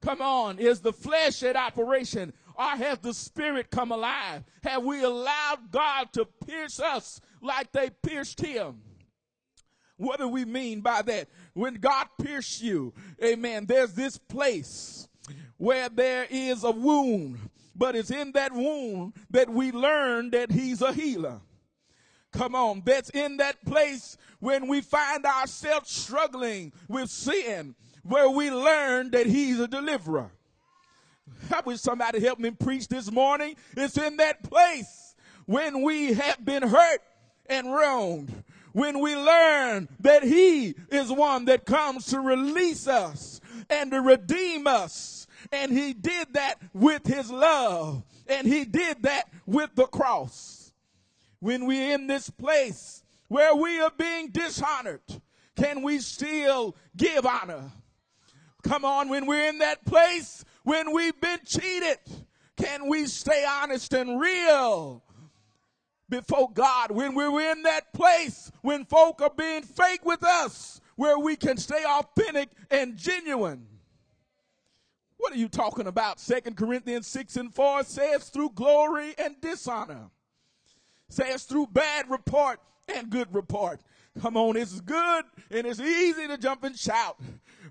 Come 0.00 0.22
on, 0.22 0.58
is 0.58 0.80
the 0.80 0.92
flesh 0.92 1.42
at 1.42 1.56
operation 1.56 2.32
or 2.54 2.70
has 2.70 2.98
the 2.98 3.12
spirit 3.12 3.70
come 3.70 3.92
alive? 3.92 4.44
Have 4.62 4.84
we 4.84 5.02
allowed 5.02 5.70
God 5.70 6.12
to 6.14 6.24
pierce 6.46 6.80
us 6.80 7.20
like 7.42 7.72
they 7.72 7.90
pierced 7.90 8.40
him? 8.40 8.80
What 9.96 10.20
do 10.20 10.28
we 10.28 10.44
mean 10.44 10.80
by 10.80 11.02
that? 11.02 11.28
When 11.54 11.74
God 11.74 12.06
pierced 12.22 12.62
you, 12.62 12.94
amen, 13.22 13.66
there's 13.66 13.94
this 13.94 14.16
place 14.16 15.08
where 15.56 15.88
there 15.88 16.26
is 16.30 16.62
a 16.62 16.70
wound, 16.70 17.38
but 17.78 17.94
it's 17.94 18.10
in 18.10 18.32
that 18.32 18.52
wound 18.52 19.14
that 19.30 19.48
we 19.48 19.70
learn 19.72 20.30
that 20.30 20.50
He's 20.50 20.82
a 20.82 20.92
healer. 20.92 21.40
Come 22.32 22.54
on, 22.54 22.82
that's 22.84 23.08
in 23.10 23.38
that 23.38 23.64
place 23.64 24.18
when 24.40 24.68
we 24.68 24.80
find 24.82 25.24
ourselves 25.24 25.90
struggling 25.90 26.72
with 26.88 27.08
sin, 27.08 27.74
where 28.02 28.28
we 28.28 28.50
learn 28.50 29.10
that 29.12 29.26
He's 29.26 29.60
a 29.60 29.68
deliverer. 29.68 30.30
I 31.50 31.60
wish 31.64 31.80
somebody 31.80 32.20
helped 32.20 32.40
me 32.40 32.50
preach 32.50 32.88
this 32.88 33.10
morning. 33.10 33.54
It's 33.76 33.96
in 33.96 34.16
that 34.18 34.42
place 34.42 35.14
when 35.46 35.82
we 35.82 36.14
have 36.14 36.44
been 36.44 36.62
hurt 36.62 37.00
and 37.46 37.72
wronged 37.72 38.44
when 38.72 39.00
we 39.00 39.16
learn 39.16 39.88
that 40.00 40.22
He 40.22 40.74
is 40.90 41.10
one 41.10 41.46
that 41.46 41.64
comes 41.64 42.06
to 42.06 42.20
release 42.20 42.86
us 42.86 43.40
and 43.70 43.90
to 43.90 44.00
redeem 44.00 44.66
us. 44.66 45.17
And 45.52 45.72
He 45.72 45.92
did 45.92 46.34
that 46.34 46.56
with 46.72 47.06
His 47.06 47.30
love. 47.30 48.02
And 48.26 48.46
He 48.46 48.64
did 48.64 49.02
that 49.02 49.28
with 49.46 49.74
the 49.74 49.86
cross. 49.86 50.72
When 51.40 51.66
we're 51.66 51.94
in 51.94 52.06
this 52.06 52.30
place 52.30 53.02
where 53.28 53.54
we 53.54 53.80
are 53.80 53.92
being 53.96 54.30
dishonored, 54.30 55.02
can 55.56 55.82
we 55.82 55.98
still 55.98 56.76
give 56.96 57.26
honor? 57.26 57.70
Come 58.62 58.84
on, 58.84 59.08
when 59.08 59.26
we're 59.26 59.48
in 59.48 59.58
that 59.58 59.84
place 59.84 60.44
when 60.64 60.92
we've 60.92 61.18
been 61.18 61.38
cheated, 61.46 61.98
can 62.58 62.88
we 62.88 63.06
stay 63.06 63.42
honest 63.48 63.94
and 63.94 64.20
real? 64.20 65.02
before 66.08 66.50
God, 66.52 66.90
when 66.90 67.14
we're 67.14 67.52
in 67.52 67.62
that 67.62 67.92
place, 67.92 68.50
when 68.62 68.84
folk 68.84 69.20
are 69.20 69.32
being 69.36 69.62
fake 69.62 70.04
with 70.04 70.24
us, 70.24 70.80
where 70.96 71.18
we 71.18 71.36
can 71.36 71.56
stay 71.56 71.84
authentic 71.86 72.48
and 72.70 72.96
genuine. 72.96 73.66
What 75.18 75.32
are 75.32 75.36
you 75.36 75.48
talking 75.48 75.86
about? 75.86 76.18
Second 76.18 76.56
Corinthians 76.56 77.06
6 77.06 77.36
and 77.36 77.54
4 77.54 77.84
says 77.84 78.28
through 78.30 78.50
glory 78.54 79.14
and 79.18 79.40
dishonor. 79.40 80.10
Says 81.08 81.44
through 81.44 81.68
bad 81.68 82.10
report 82.10 82.60
and 82.94 83.10
good 83.10 83.32
report. 83.34 83.80
Come 84.20 84.36
on, 84.36 84.56
it's 84.56 84.80
good 84.80 85.24
and 85.50 85.66
it's 85.66 85.80
easy 85.80 86.26
to 86.26 86.38
jump 86.38 86.64
and 86.64 86.76
shout. 86.76 87.18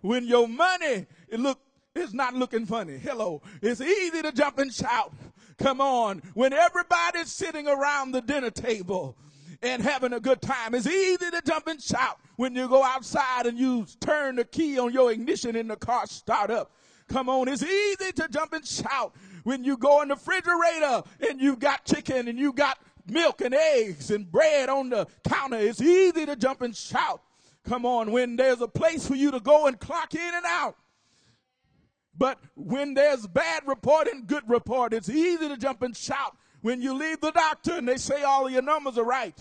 When 0.01 0.25
your 0.25 0.47
money 0.47 1.07
it 1.27 1.39
look 1.39 1.59
is 1.95 2.13
not 2.13 2.35
looking 2.35 2.65
funny. 2.65 2.97
Hello. 2.97 3.41
It's 3.61 3.81
easy 3.81 4.21
to 4.21 4.31
jump 4.31 4.59
and 4.59 4.71
shout 4.71 5.13
Come 5.57 5.81
on. 5.81 6.21
When 6.33 6.53
everybody's 6.53 7.31
sitting 7.31 7.67
around 7.67 8.11
the 8.11 8.21
dinner 8.21 8.51
table 8.51 9.17
and 9.61 9.81
having 9.81 10.13
a 10.13 10.19
good 10.19 10.41
time, 10.41 10.75
it's 10.75 10.87
easy 10.87 11.31
to 11.31 11.41
jump 11.45 11.67
and 11.67 11.81
shout 11.81 12.19
when 12.35 12.55
you 12.55 12.67
go 12.67 12.83
outside 12.83 13.47
and 13.47 13.57
you 13.57 13.87
turn 13.99 14.35
the 14.35 14.45
key 14.45 14.77
on 14.77 14.93
your 14.93 15.11
ignition 15.11 15.55
and 15.55 15.69
the 15.69 15.75
car 15.75 16.05
start 16.05 16.51
up. 16.51 16.71
Come 17.07 17.29
on. 17.29 17.47
It's 17.47 17.63
easy 17.63 18.11
to 18.13 18.27
jump 18.29 18.53
and 18.53 18.65
shout 18.65 19.15
when 19.43 19.63
you 19.63 19.77
go 19.77 20.01
in 20.01 20.09
the 20.09 20.15
refrigerator 20.15 21.03
and 21.29 21.39
you've 21.39 21.59
got 21.59 21.85
chicken 21.85 22.27
and 22.27 22.37
you 22.37 22.53
got 22.53 22.77
milk 23.09 23.41
and 23.41 23.53
eggs 23.53 24.11
and 24.11 24.29
bread 24.29 24.69
on 24.69 24.89
the 24.89 25.07
counter. 25.27 25.57
It's 25.57 25.81
easy 25.81 26.25
to 26.25 26.35
jump 26.35 26.61
and 26.61 26.75
shout. 26.75 27.21
Come 27.63 27.85
on, 27.85 28.11
when 28.11 28.35
there's 28.35 28.61
a 28.61 28.67
place 28.67 29.07
for 29.07 29.15
you 29.15 29.31
to 29.31 29.39
go 29.39 29.67
and 29.67 29.79
clock 29.79 30.15
in 30.15 30.21
and 30.21 30.45
out. 30.45 30.75
But 32.17 32.39
when 32.55 32.93
there's 32.93 33.27
bad 33.27 33.63
report 33.67 34.07
and 34.07 34.25
good 34.25 34.43
report, 34.47 34.93
it's 34.93 35.09
easy 35.09 35.47
to 35.47 35.57
jump 35.57 35.83
and 35.83 35.95
shout 35.95 36.35
when 36.61 36.81
you 36.81 36.93
leave 36.93 37.21
the 37.21 37.31
doctor 37.31 37.73
and 37.73 37.87
they 37.87 37.97
say 37.97 38.23
all 38.23 38.49
your 38.49 38.61
numbers 38.61 38.97
are 38.97 39.03
right. 39.05 39.37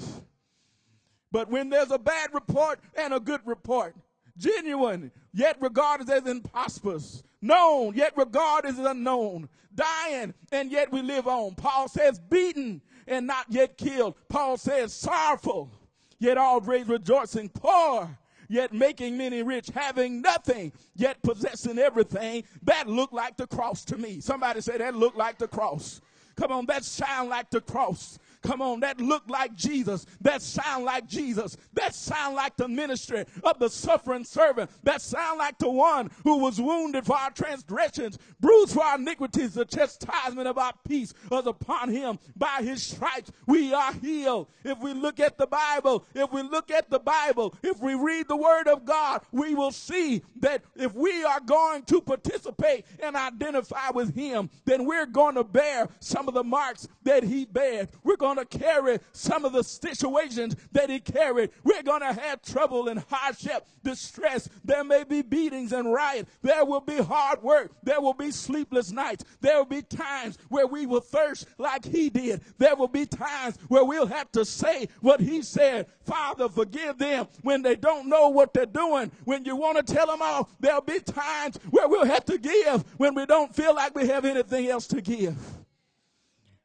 But 1.33 1.51
when 1.51 1.71
there's 1.71 1.91
a 1.91 1.99
bad 1.99 2.35
report 2.35 2.81
and 2.97 3.15
a 3.15 3.21
good 3.21 3.41
report, 3.45 3.97
genuine, 4.37 5.11
yet 5.33 5.57
regarded 5.61 6.11
as 6.11 6.27
impossible, 6.27 7.01
known, 7.47 7.95
yet 7.95 8.13
regarded 8.17 8.71
as 8.71 8.79
unknown, 8.79 9.49
dying, 9.75 10.35
and 10.53 10.71
yet 10.71 10.93
we 10.93 11.03
live 11.03 11.27
on. 11.27 11.55
Paul 11.55 11.89
says 11.89 12.19
beaten 12.19 12.81
and 13.07 13.27
not 13.27 13.47
yet 13.49 13.79
killed. 13.79 14.17
Paul 14.29 14.57
says 14.57 14.93
sorrowful, 14.93 15.71
yet 16.19 16.39
always 16.39 16.87
rejoicing, 16.89 17.49
poor, 17.49 18.19
yet 18.49 18.73
making 18.73 19.17
many 19.17 19.43
rich, 19.43 19.71
having 19.75 20.21
nothing, 20.21 20.73
yet 20.95 21.23
possessing 21.23 21.79
everything. 21.79 22.45
That 22.63 22.89
looked 22.89 23.13
like 23.15 23.37
the 23.37 23.47
cross 23.47 23.85
to 23.87 23.97
me. 23.97 24.21
Somebody 24.21 24.61
say 24.61 24.79
that 24.79 24.95
looked 24.95 25.17
like 25.17 25.39
the 25.39 25.49
cross. 25.49 26.01
Come 26.37 26.53
on, 26.53 26.67
that 26.67 26.85
sound 26.85 27.31
like 27.31 27.51
the 27.51 27.61
cross. 27.61 28.19
Come 28.43 28.63
on, 28.63 28.81
that 28.81 29.01
look 29.01 29.25
like 29.29 29.55
Jesus. 29.55 30.07
That 30.21 30.43
sound 30.43 30.85
like 30.85 31.07
Jesus. 31.07 31.57
That 31.75 31.95
sound 31.95 32.37
like 32.37 32.57
the 32.57 32.69
ministry 32.69 33.25
of 33.43 33.59
the 33.59 33.69
suffering 33.69 34.25
servant. 34.25 34.71
That 34.83 35.03
sound 35.03 35.39
like 35.39 35.59
the 35.59 35.71
one 35.71 36.11
who 36.25 36.39
was 36.39 36.61
wounded 36.61 37.07
for 37.07 37.17
our 37.17 37.31
transgressions, 37.31 38.19
bruised 38.41 38.75
for 38.75 38.83
our 38.83 38.97
iniquities. 38.97 39.55
The 39.55 39.65
chastisement 39.65 40.49
of 40.49 40.59
our 40.59 40.73
peace 40.87 41.15
was 41.31 41.47
upon 41.47 41.91
him. 41.91 42.19
By 42.37 42.61
his 42.63 42.83
stripes 42.83 43.31
we 43.47 43.73
are 43.73 43.93
healed. 43.95 44.49
If 44.65 44.79
we 44.79 44.93
look 44.93 45.21
at 45.21 45.39
the 45.39 45.47
Bible, 45.47 46.05
if 46.15 46.33
we 46.33 46.43
look 46.43 46.71
at 46.71 46.91
the 46.91 46.99
Bible, 46.99 47.55
if 47.63 47.81
we 47.81 47.95
read 47.95 48.29
the 48.29 48.37
word 48.37 48.69
of 48.69 48.85
God, 48.85 49.23
we 49.33 49.55
will 49.55 49.73
see 49.73 50.23
that 50.41 50.63
if 50.75 50.95
we 50.95 51.25
are 51.25 51.41
going 51.41 51.83
to 51.85 52.01
participate 52.01 52.85
and 53.01 53.17
identify 53.17 53.91
with 53.91 54.15
him, 54.15 54.51
then 54.65 54.85
we're 54.85 55.07
going 55.07 55.35
to 55.37 55.45
bear 55.45 55.89
some 56.01 56.29
of 56.29 56.35
the 56.35 56.45
marks 56.45 56.89
that 57.05 57.23
he 57.23 57.45
bared. 57.45 57.89
We're 58.03 58.17
going 58.17 58.26
going 58.27 58.45
to 58.45 58.59
carry 58.59 58.99
some 59.13 59.45
of 59.45 59.53
the 59.53 59.63
situations 59.63 60.57
that 60.73 60.91
he 60.91 60.99
carried. 60.99 61.51
We're 61.63 61.85
going 61.85 62.01
to 62.01 62.13
have 62.13 62.43
trouble 62.43 62.89
and 62.89 62.99
hardship, 63.09 63.65
distress. 63.85 64.49
There 64.65 64.83
may 64.83 65.05
be 65.05 65.23
beatings 65.23 65.73
and 65.73 65.93
riot. 65.93 66.27
There 66.43 66.65
will 66.65 66.81
be 66.81 66.97
hard 66.97 67.41
work. 67.43 67.71
There 67.85 68.01
will 68.01 68.15
be 68.15 68.33
sleepless 68.33 68.91
nights. 68.91 69.25
There 69.41 69.57
will 69.57 69.65
be 69.65 69.83
times 69.83 70.39
where 70.49 70.67
we 70.67 70.87
will 70.87 71.01
thirst 71.01 71.47
like 71.59 71.85
he 71.85 72.11
did. 72.11 72.41
There 72.59 72.75
will 72.75 72.89
be 72.89 73.07
times 73.07 73.59
where 73.69 73.85
we'll 73.85 74.07
have 74.07 74.33
to 74.33 74.45
say 74.45 74.89
what 75.01 75.21
he 75.21 75.43
said. 75.43 75.87
Father, 76.03 76.49
forgive 76.49 76.99
them 76.99 77.29
when 77.43 77.63
they 77.63 77.77
don't 77.77 78.09
know 78.09 78.29
what 78.29 78.53
they're 78.53 78.67
doing. 78.67 79.13
When 79.25 79.45
you 79.45 79.55
want 79.55 79.87
to 79.87 79.95
tell 79.95 80.09
them 80.09 80.23
off, 80.23 80.51
there'll 80.59 80.81
be 80.81 80.99
times 80.99 81.61
where 81.71 81.87
we'll 81.87 82.07
have 82.07 82.25
to 82.25 82.39
give 82.39 82.85
when 82.97 83.15
we 83.15 83.25
don't 83.25 83.55
feel 83.55 83.75
like 83.75 83.95
we 83.95 84.09
have 84.09 84.25
anything 84.25 84.67
else 84.67 84.89
to 84.89 85.01
give. 85.01 85.37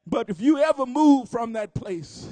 But 0.05 0.29
if 0.29 0.41
you 0.41 0.57
ever 0.57 0.85
move 0.85 1.29
from 1.29 1.53
that 1.53 1.73
place, 1.73 2.27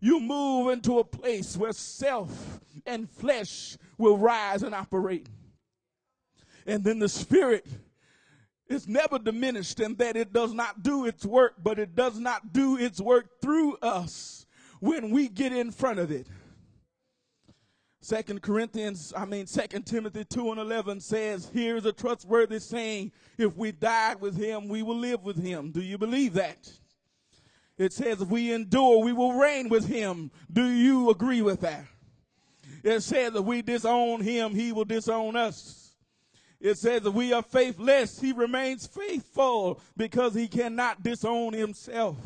you 0.00 0.20
move 0.20 0.72
into 0.72 0.98
a 0.98 1.04
place 1.04 1.56
where 1.56 1.72
self 1.72 2.60
and 2.86 3.08
flesh 3.08 3.76
will 3.98 4.18
rise 4.18 4.62
and 4.62 4.74
operate. 4.74 5.28
And 6.66 6.84
then 6.84 6.98
the 6.98 7.08
spirit 7.08 7.66
is 8.68 8.86
never 8.86 9.18
diminished 9.18 9.80
in 9.80 9.96
that 9.96 10.16
it 10.16 10.32
does 10.32 10.52
not 10.52 10.82
do 10.82 11.06
its 11.06 11.26
work, 11.26 11.54
but 11.62 11.78
it 11.78 11.94
does 11.94 12.18
not 12.18 12.52
do 12.52 12.78
its 12.78 13.00
work 13.00 13.40
through 13.42 13.76
us 13.78 14.46
when 14.80 15.10
we 15.10 15.28
get 15.28 15.52
in 15.52 15.70
front 15.70 15.98
of 15.98 16.10
it. 16.10 16.26
Second 18.02 18.40
Corinthians, 18.40 19.12
I 19.14 19.26
mean 19.26 19.46
Second 19.46 19.84
Timothy 19.84 20.24
2 20.24 20.52
and 20.52 20.60
11 20.60 21.00
says, 21.00 21.50
here's 21.52 21.84
a 21.84 21.92
trustworthy 21.92 22.58
saying, 22.58 23.12
if 23.36 23.56
we 23.56 23.72
died 23.72 24.20
with 24.20 24.36
him, 24.36 24.68
we 24.68 24.82
will 24.82 24.96
live 24.96 25.22
with 25.22 25.36
him. 25.36 25.70
Do 25.70 25.82
you 25.82 25.98
believe 25.98 26.32
that? 26.34 26.70
It 27.80 27.94
says, 27.94 28.20
if 28.20 28.28
we 28.28 28.52
endure, 28.52 29.02
we 29.02 29.14
will 29.14 29.32
reign 29.32 29.70
with 29.70 29.86
him. 29.86 30.30
Do 30.52 30.68
you 30.68 31.08
agree 31.08 31.40
with 31.40 31.62
that? 31.62 31.86
It 32.84 33.00
says, 33.00 33.34
if 33.34 33.42
we 33.42 33.62
disown 33.62 34.20
him, 34.20 34.54
he 34.54 34.70
will 34.70 34.84
disown 34.84 35.34
us. 35.34 35.94
It 36.60 36.76
says, 36.76 37.06
if 37.06 37.14
we 37.14 37.32
are 37.32 37.42
faithless, 37.42 38.20
he 38.20 38.32
remains 38.32 38.86
faithful 38.86 39.80
because 39.96 40.34
he 40.34 40.46
cannot 40.46 41.02
disown 41.02 41.54
himself 41.54 42.18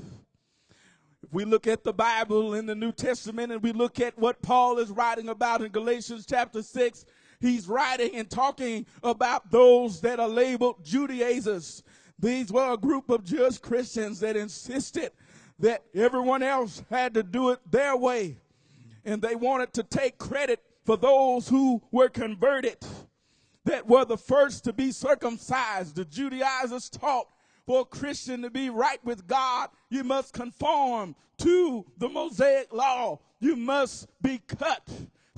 If 1.23 1.33
we 1.33 1.45
look 1.45 1.69
at 1.69 1.85
the 1.85 1.93
Bible 1.93 2.55
in 2.55 2.67
the 2.67 2.75
New 2.75 2.91
Testament 2.91 3.53
and 3.53 3.63
we 3.63 3.71
look 3.71 4.01
at 4.01 4.19
what 4.19 4.43
Paul 4.43 4.79
is 4.79 4.91
writing 4.91 5.29
about 5.29 5.63
in 5.63 5.71
Galatians 5.71 6.27
chapter 6.27 6.65
6, 6.65 7.05
he's 7.39 7.69
writing 7.69 8.17
and 8.17 8.29
talking 8.29 8.87
about 9.05 9.53
those 9.53 10.01
that 10.01 10.19
are 10.19 10.27
labeled 10.27 10.85
Judaizers. 10.85 11.85
These 12.19 12.51
were 12.51 12.73
a 12.73 12.77
group 12.77 13.09
of 13.09 13.23
Jewish 13.23 13.59
Christians 13.59 14.19
that 14.19 14.37
insisted 14.37 15.13
that 15.59 15.83
everyone 15.95 16.43
else 16.43 16.83
had 16.91 17.15
to 17.15 17.23
do 17.23 17.51
it 17.51 17.61
their 17.71 17.97
way. 17.97 18.37
And 19.05 19.21
they 19.21 19.35
wanted 19.35 19.73
to 19.75 19.83
take 19.83 20.19
credit 20.19 20.61
for 20.85 20.97
those 20.97 21.49
who 21.49 21.83
were 21.91 22.09
converted, 22.09 22.79
that 23.65 23.87
were 23.87 24.05
the 24.05 24.19
first 24.19 24.65
to 24.65 24.73
be 24.73 24.93
circumcised. 24.93 25.97
The 25.97 26.05
Judaizers 26.05 26.91
taught 26.91 27.29
for 27.67 27.81
a 27.81 27.85
Christian 27.85 28.43
to 28.43 28.51
be 28.51 28.69
right 28.69 29.03
with 29.05 29.27
God, 29.27 29.71
you 29.89 30.05
must 30.05 30.35
conform 30.35 31.15
to 31.39 31.87
the 31.99 32.09
Mosaic 32.09 32.73
law. 32.73 33.21
You 33.41 33.57
must 33.57 34.09
be 34.23 34.41
cut 34.47 34.89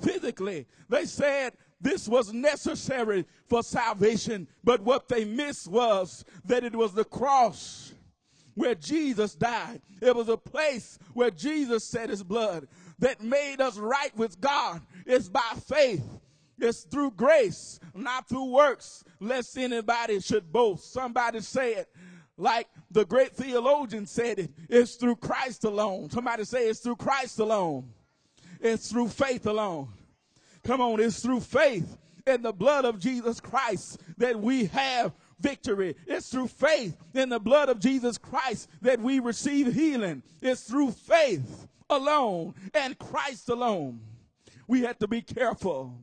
physically. 0.00 0.66
They 0.88 1.04
said 1.04 1.54
this 1.80 2.08
was 2.08 2.32
necessary 2.32 3.26
for 3.48 3.62
salvation, 3.62 4.48
but 4.64 4.80
what 4.82 5.08
they 5.08 5.24
missed 5.24 5.68
was 5.68 6.24
that 6.44 6.64
it 6.64 6.74
was 6.74 6.92
the 6.92 7.04
cross 7.04 7.94
where 8.56 8.74
Jesus 8.74 9.36
died. 9.36 9.80
It 10.02 10.16
was 10.16 10.28
a 10.28 10.36
place 10.36 10.98
where 11.14 11.30
Jesus 11.30 11.88
shed 11.88 12.10
his 12.10 12.24
blood 12.24 12.66
that 12.98 13.22
made 13.22 13.60
us 13.60 13.78
right 13.78 14.14
with 14.16 14.40
God. 14.40 14.80
It's 15.06 15.28
by 15.28 15.52
faith. 15.68 16.04
It's 16.58 16.84
through 16.84 17.12
grace, 17.12 17.78
not 17.94 18.28
through 18.28 18.50
works, 18.50 19.04
lest 19.20 19.56
anybody 19.58 20.20
should 20.20 20.50
boast. 20.50 20.92
Somebody 20.92 21.40
say 21.40 21.74
it 21.74 21.88
like 22.38 22.66
the 22.90 23.04
great 23.04 23.34
theologian 23.34 24.06
said 24.06 24.38
it, 24.38 24.50
it's 24.68 24.96
through 24.96 25.16
Christ 25.16 25.64
alone. 25.64 26.10
Somebody 26.10 26.44
say 26.44 26.68
it's 26.68 26.80
through 26.80 26.96
Christ 26.96 27.38
alone. 27.38 27.90
It's 28.60 28.90
through 28.90 29.08
faith 29.08 29.46
alone. 29.46 29.88
Come 30.64 30.80
on, 30.80 31.00
it's 31.00 31.20
through 31.20 31.40
faith 31.40 31.98
in 32.26 32.42
the 32.42 32.52
blood 32.52 32.84
of 32.84 32.98
Jesus 32.98 33.40
Christ 33.40 34.00
that 34.18 34.38
we 34.38 34.66
have 34.66 35.12
victory. 35.40 35.96
It's 36.06 36.28
through 36.28 36.48
faith 36.48 36.96
in 37.14 37.28
the 37.28 37.40
blood 37.40 37.68
of 37.68 37.78
Jesus 37.78 38.18
Christ 38.18 38.68
that 38.82 39.00
we 39.00 39.20
receive 39.20 39.74
healing. 39.74 40.22
It's 40.40 40.62
through 40.62 40.92
faith 40.92 41.68
alone 41.90 42.54
and 42.74 42.98
Christ 42.98 43.48
alone. 43.48 44.00
We 44.66 44.82
have 44.82 44.98
to 44.98 45.08
be 45.08 45.22
careful 45.22 45.98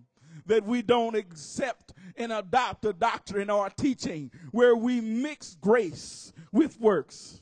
that 0.46 0.66
we 0.66 0.82
don't 0.82 1.16
accept 1.16 1.94
and 2.16 2.32
adopt 2.32 2.86
a 2.86 2.94
doctrine 2.94 3.50
or 3.50 3.68
a 3.68 3.72
teaching 3.72 4.32
where 4.52 4.76
we 4.76 5.02
mix 5.02 5.56
grace 5.60 6.32
with 6.52 6.80
works, 6.80 7.42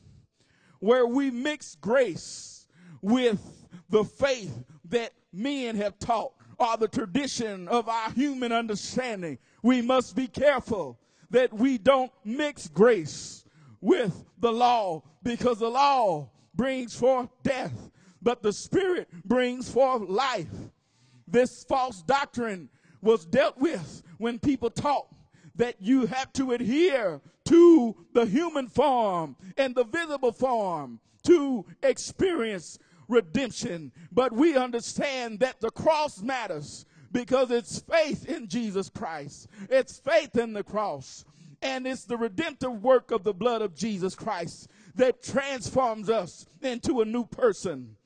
where 0.80 1.06
we 1.06 1.30
mix 1.30 1.76
grace 1.76 2.66
with 3.02 3.66
the 3.90 4.04
faith 4.04 4.64
that 4.88 5.12
men 5.32 5.76
have 5.76 5.98
taught 5.98 6.32
or 6.58 6.76
the 6.76 6.88
tradition 6.88 7.68
of 7.68 7.88
our 7.88 8.10
human 8.12 8.52
understanding. 8.52 9.38
We 9.62 9.82
must 9.82 10.16
be 10.16 10.26
careful 10.26 10.98
that 11.32 11.52
we 11.52 11.78
don't 11.78 12.12
mix 12.24 12.68
grace 12.68 13.44
with 13.80 14.24
the 14.38 14.52
law 14.52 15.02
because 15.22 15.58
the 15.58 15.68
law 15.68 16.30
brings 16.54 16.94
forth 16.94 17.28
death, 17.42 17.90
but 18.20 18.42
the 18.42 18.52
spirit 18.52 19.08
brings 19.24 19.68
forth 19.68 20.08
life. 20.08 20.46
This 21.26 21.64
false 21.64 22.02
doctrine 22.02 22.68
was 23.00 23.24
dealt 23.24 23.58
with 23.58 24.02
when 24.18 24.38
people 24.38 24.70
taught 24.70 25.08
that 25.56 25.76
you 25.80 26.06
have 26.06 26.32
to 26.34 26.52
adhere 26.52 27.20
to 27.46 27.96
the 28.12 28.26
human 28.26 28.68
form 28.68 29.36
and 29.56 29.74
the 29.74 29.84
visible 29.84 30.32
form 30.32 31.00
to 31.24 31.64
experience 31.82 32.78
redemption. 33.08 33.90
But 34.12 34.32
we 34.32 34.56
understand 34.56 35.40
that 35.40 35.60
the 35.60 35.70
cross 35.70 36.20
matters 36.22 36.84
because 37.12 37.50
it's 37.50 37.80
faith 37.80 38.26
in 38.28 38.48
Jesus 38.48 38.88
Christ. 38.88 39.48
It's 39.70 39.98
faith 39.98 40.36
in 40.36 40.52
the 40.52 40.64
cross. 40.64 41.24
And 41.60 41.86
it's 41.86 42.04
the 42.04 42.16
redemptive 42.16 42.82
work 42.82 43.12
of 43.12 43.22
the 43.22 43.34
blood 43.34 43.62
of 43.62 43.76
Jesus 43.76 44.16
Christ 44.16 44.68
that 44.96 45.22
transforms 45.22 46.10
us 46.10 46.46
into 46.60 47.00
a 47.00 47.04
new 47.04 47.24
person. 47.24 47.96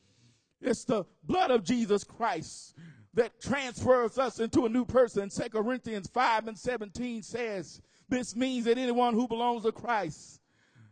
It's 0.61 0.85
the 0.85 1.05
blood 1.25 1.51
of 1.51 1.65
Jesus 1.65 2.05
Christ 2.05 2.75
that 3.15 3.41
transfers 3.41 4.19
us 4.19 4.41
into 4.41 4.67
a 4.67 4.69
new 4.69 4.85
person. 4.85 5.31
2 5.31 5.49
Corinthians 5.49 6.09
5 6.13 6.49
and 6.49 6.59
17 6.59 7.23
says, 7.23 7.81
this 8.09 8.37
means 8.37 8.67
that 8.67 8.79
anyone 8.79 9.15
who 9.15 9.27
belongs 9.27 9.65
to 9.65 9.73
Christ 9.73 10.41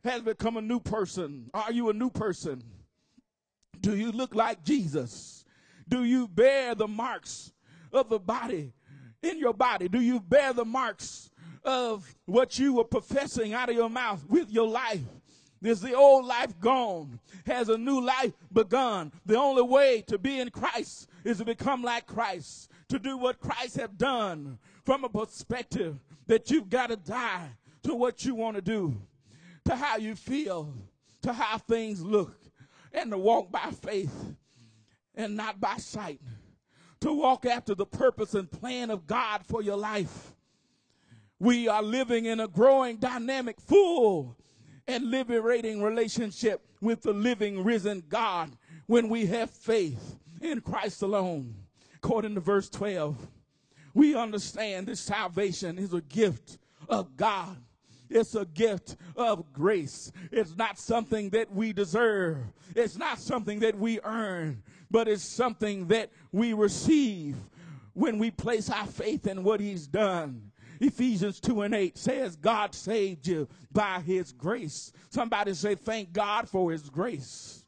has 0.02 0.22
become 0.22 0.56
a 0.56 0.62
new 0.62 0.80
person. 0.80 1.50
Are 1.54 1.72
you 1.72 1.90
a 1.90 1.94
new 1.94 2.10
person? 2.10 2.62
Do 3.80 3.96
you 3.96 4.10
look 4.10 4.34
like 4.34 4.64
Jesus? 4.64 5.44
Do 5.88 6.04
you 6.04 6.26
bear 6.28 6.74
the 6.74 6.88
marks 6.88 7.52
of 7.94 8.08
the 8.08 8.18
body 8.18 8.72
in 9.22 9.38
your 9.38 9.54
body? 9.54 9.88
Do 9.88 10.00
you 10.00 10.20
bear 10.20 10.52
the 10.52 10.64
marks 10.64 11.30
of 11.64 12.14
what 12.26 12.58
you 12.58 12.74
were 12.74 12.84
professing 12.84 13.54
out 13.54 13.70
of 13.70 13.76
your 13.76 13.90
mouth 13.90 14.24
with 14.28 14.50
your 14.50 14.68
life? 14.68 15.00
Is 15.62 15.80
the 15.80 15.94
old 15.94 16.26
life 16.26 16.58
gone? 16.60 17.18
Has 17.46 17.70
a 17.70 17.78
new 17.78 18.00
life 18.00 18.32
begun? 18.52 19.12
The 19.24 19.38
only 19.38 19.62
way 19.62 20.02
to 20.08 20.18
be 20.18 20.40
in 20.40 20.50
Christ 20.50 21.08
is 21.24 21.38
to 21.38 21.44
become 21.44 21.82
like 21.82 22.06
Christ, 22.06 22.70
to 22.90 22.98
do 22.98 23.16
what 23.16 23.40
Christ 23.40 23.76
have 23.76 23.96
done 23.96 24.58
from 24.84 25.04
a 25.04 25.08
perspective 25.08 25.98
that 26.26 26.50
you've 26.50 26.68
got 26.68 26.88
to 26.88 26.96
die 26.96 27.48
to 27.84 27.94
what 27.94 28.24
you 28.24 28.34
want 28.34 28.56
to 28.56 28.62
do, 28.62 28.96
to 29.64 29.74
how 29.74 29.96
you 29.96 30.14
feel, 30.14 30.74
to 31.22 31.32
how 31.32 31.58
things 31.58 32.02
look, 32.02 32.36
and 32.92 33.10
to 33.10 33.18
walk 33.18 33.50
by 33.50 33.70
faith 33.70 34.34
and 35.14 35.36
not 35.36 35.60
by 35.60 35.76
sight, 35.76 36.20
to 37.04 37.12
walk 37.12 37.44
after 37.44 37.74
the 37.74 37.84
purpose 37.84 38.32
and 38.32 38.50
plan 38.50 38.88
of 38.88 39.06
God 39.06 39.44
for 39.44 39.60
your 39.60 39.76
life. 39.76 40.32
We 41.38 41.68
are 41.68 41.82
living 41.82 42.24
in 42.24 42.40
a 42.40 42.48
growing, 42.48 42.96
dynamic, 42.96 43.60
full, 43.60 44.38
and 44.88 45.10
liberating 45.10 45.82
relationship 45.82 46.66
with 46.80 47.02
the 47.02 47.12
living, 47.12 47.62
risen 47.62 48.02
God 48.08 48.56
when 48.86 49.10
we 49.10 49.26
have 49.26 49.50
faith 49.50 50.16
in 50.40 50.62
Christ 50.62 51.02
alone. 51.02 51.54
According 51.96 52.36
to 52.36 52.40
verse 52.40 52.70
12, 52.70 53.18
we 53.92 54.14
understand 54.14 54.86
this 54.86 55.00
salvation 55.00 55.78
is 55.78 55.92
a 55.92 56.00
gift 56.00 56.56
of 56.88 57.18
God. 57.18 57.58
It's 58.08 58.34
a 58.34 58.46
gift 58.46 58.96
of 59.14 59.52
grace. 59.52 60.10
It's 60.32 60.56
not 60.56 60.78
something 60.78 61.28
that 61.30 61.52
we 61.52 61.74
deserve. 61.74 62.38
It's 62.74 62.96
not 62.96 63.18
something 63.18 63.58
that 63.58 63.78
we 63.78 64.00
earn, 64.04 64.62
but 64.94 65.08
it's 65.08 65.24
something 65.24 65.88
that 65.88 66.08
we 66.30 66.52
receive 66.52 67.34
when 67.94 68.16
we 68.16 68.30
place 68.30 68.70
our 68.70 68.86
faith 68.86 69.26
in 69.26 69.42
what 69.42 69.58
He's 69.58 69.88
done. 69.88 70.52
Ephesians 70.78 71.40
2 71.40 71.62
and 71.62 71.74
8 71.74 71.98
says, 71.98 72.36
God 72.36 72.76
saved 72.76 73.26
you 73.26 73.48
by 73.72 73.98
His 73.98 74.30
grace. 74.30 74.92
Somebody 75.10 75.52
say, 75.54 75.74
Thank 75.74 76.12
God 76.12 76.48
for 76.48 76.70
His 76.70 76.88
grace. 76.90 77.63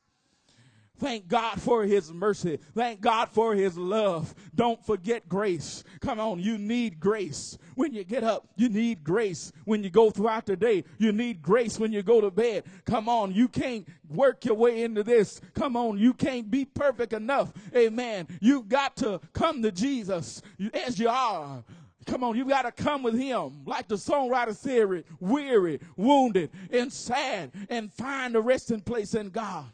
Thank 0.99 1.29
God 1.29 1.61
for 1.61 1.85
his 1.85 2.13
mercy. 2.13 2.59
Thank 2.75 3.01
God 3.01 3.29
for 3.29 3.55
his 3.55 3.77
love. 3.77 4.35
Don't 4.55 4.85
forget 4.85 5.29
grace. 5.29 5.85
Come 6.01 6.19
on, 6.19 6.41
you 6.41 6.57
need 6.57 6.99
grace. 6.99 7.59
When 7.75 7.93
you 7.93 8.03
get 8.05 8.25
up, 8.25 8.49
you 8.57 8.71
need 8.71 9.05
grace. 9.05 9.53
When 9.67 9.83
you 9.83 9.91
go 9.91 10.11
throughout 10.11 10.47
the 10.47 10.57
day, 10.57 10.85
you 10.99 11.13
need 11.13 11.43
grace 11.43 11.79
when 11.79 11.93
you 11.93 12.03
go 12.03 12.21
to 12.23 12.31
bed. 12.31 12.65
Come 12.87 13.09
on, 13.09 13.33
you 13.35 13.49
can't 13.49 13.87
work 14.09 14.45
your 14.47 14.55
way 14.55 14.83
into 14.85 15.03
this. 15.03 15.41
Come 15.55 15.77
on, 15.77 15.99
you 15.99 16.15
can't 16.15 16.51
be 16.51 16.65
perfect 16.65 17.13
enough. 17.13 17.53
Amen. 17.75 18.27
You've 18.41 18.69
got 18.69 18.97
to 18.97 19.21
come 19.35 19.63
to 19.63 19.73
Jesus 19.73 20.41
as 20.73 20.99
you 20.99 21.11
are. 21.11 21.63
Come 22.07 22.23
on, 22.23 22.37
you 22.37 22.45
got 22.45 22.63
to 22.63 22.73
come 22.73 23.03
with 23.03 23.19
him. 23.19 23.63
Like 23.67 23.89
the 23.89 23.97
songwriter 23.97 24.55
said, 24.57 25.05
weary, 25.19 25.81
wounded, 25.97 26.51
and 26.73 26.91
sad, 26.93 27.51
and 27.69 27.93
find 27.93 28.37
a 28.37 28.41
resting 28.41 28.81
place 28.81 29.15
in 29.15 29.29
God. 29.31 29.67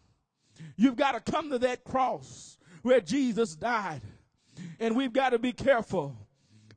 You've 0.76 0.96
got 0.96 1.12
to 1.12 1.32
come 1.32 1.50
to 1.50 1.58
that 1.60 1.84
cross 1.84 2.58
where 2.82 3.00
Jesus 3.00 3.54
died. 3.54 4.02
And 4.80 4.96
we've 4.96 5.12
got 5.12 5.30
to 5.30 5.38
be 5.38 5.52
careful 5.52 6.16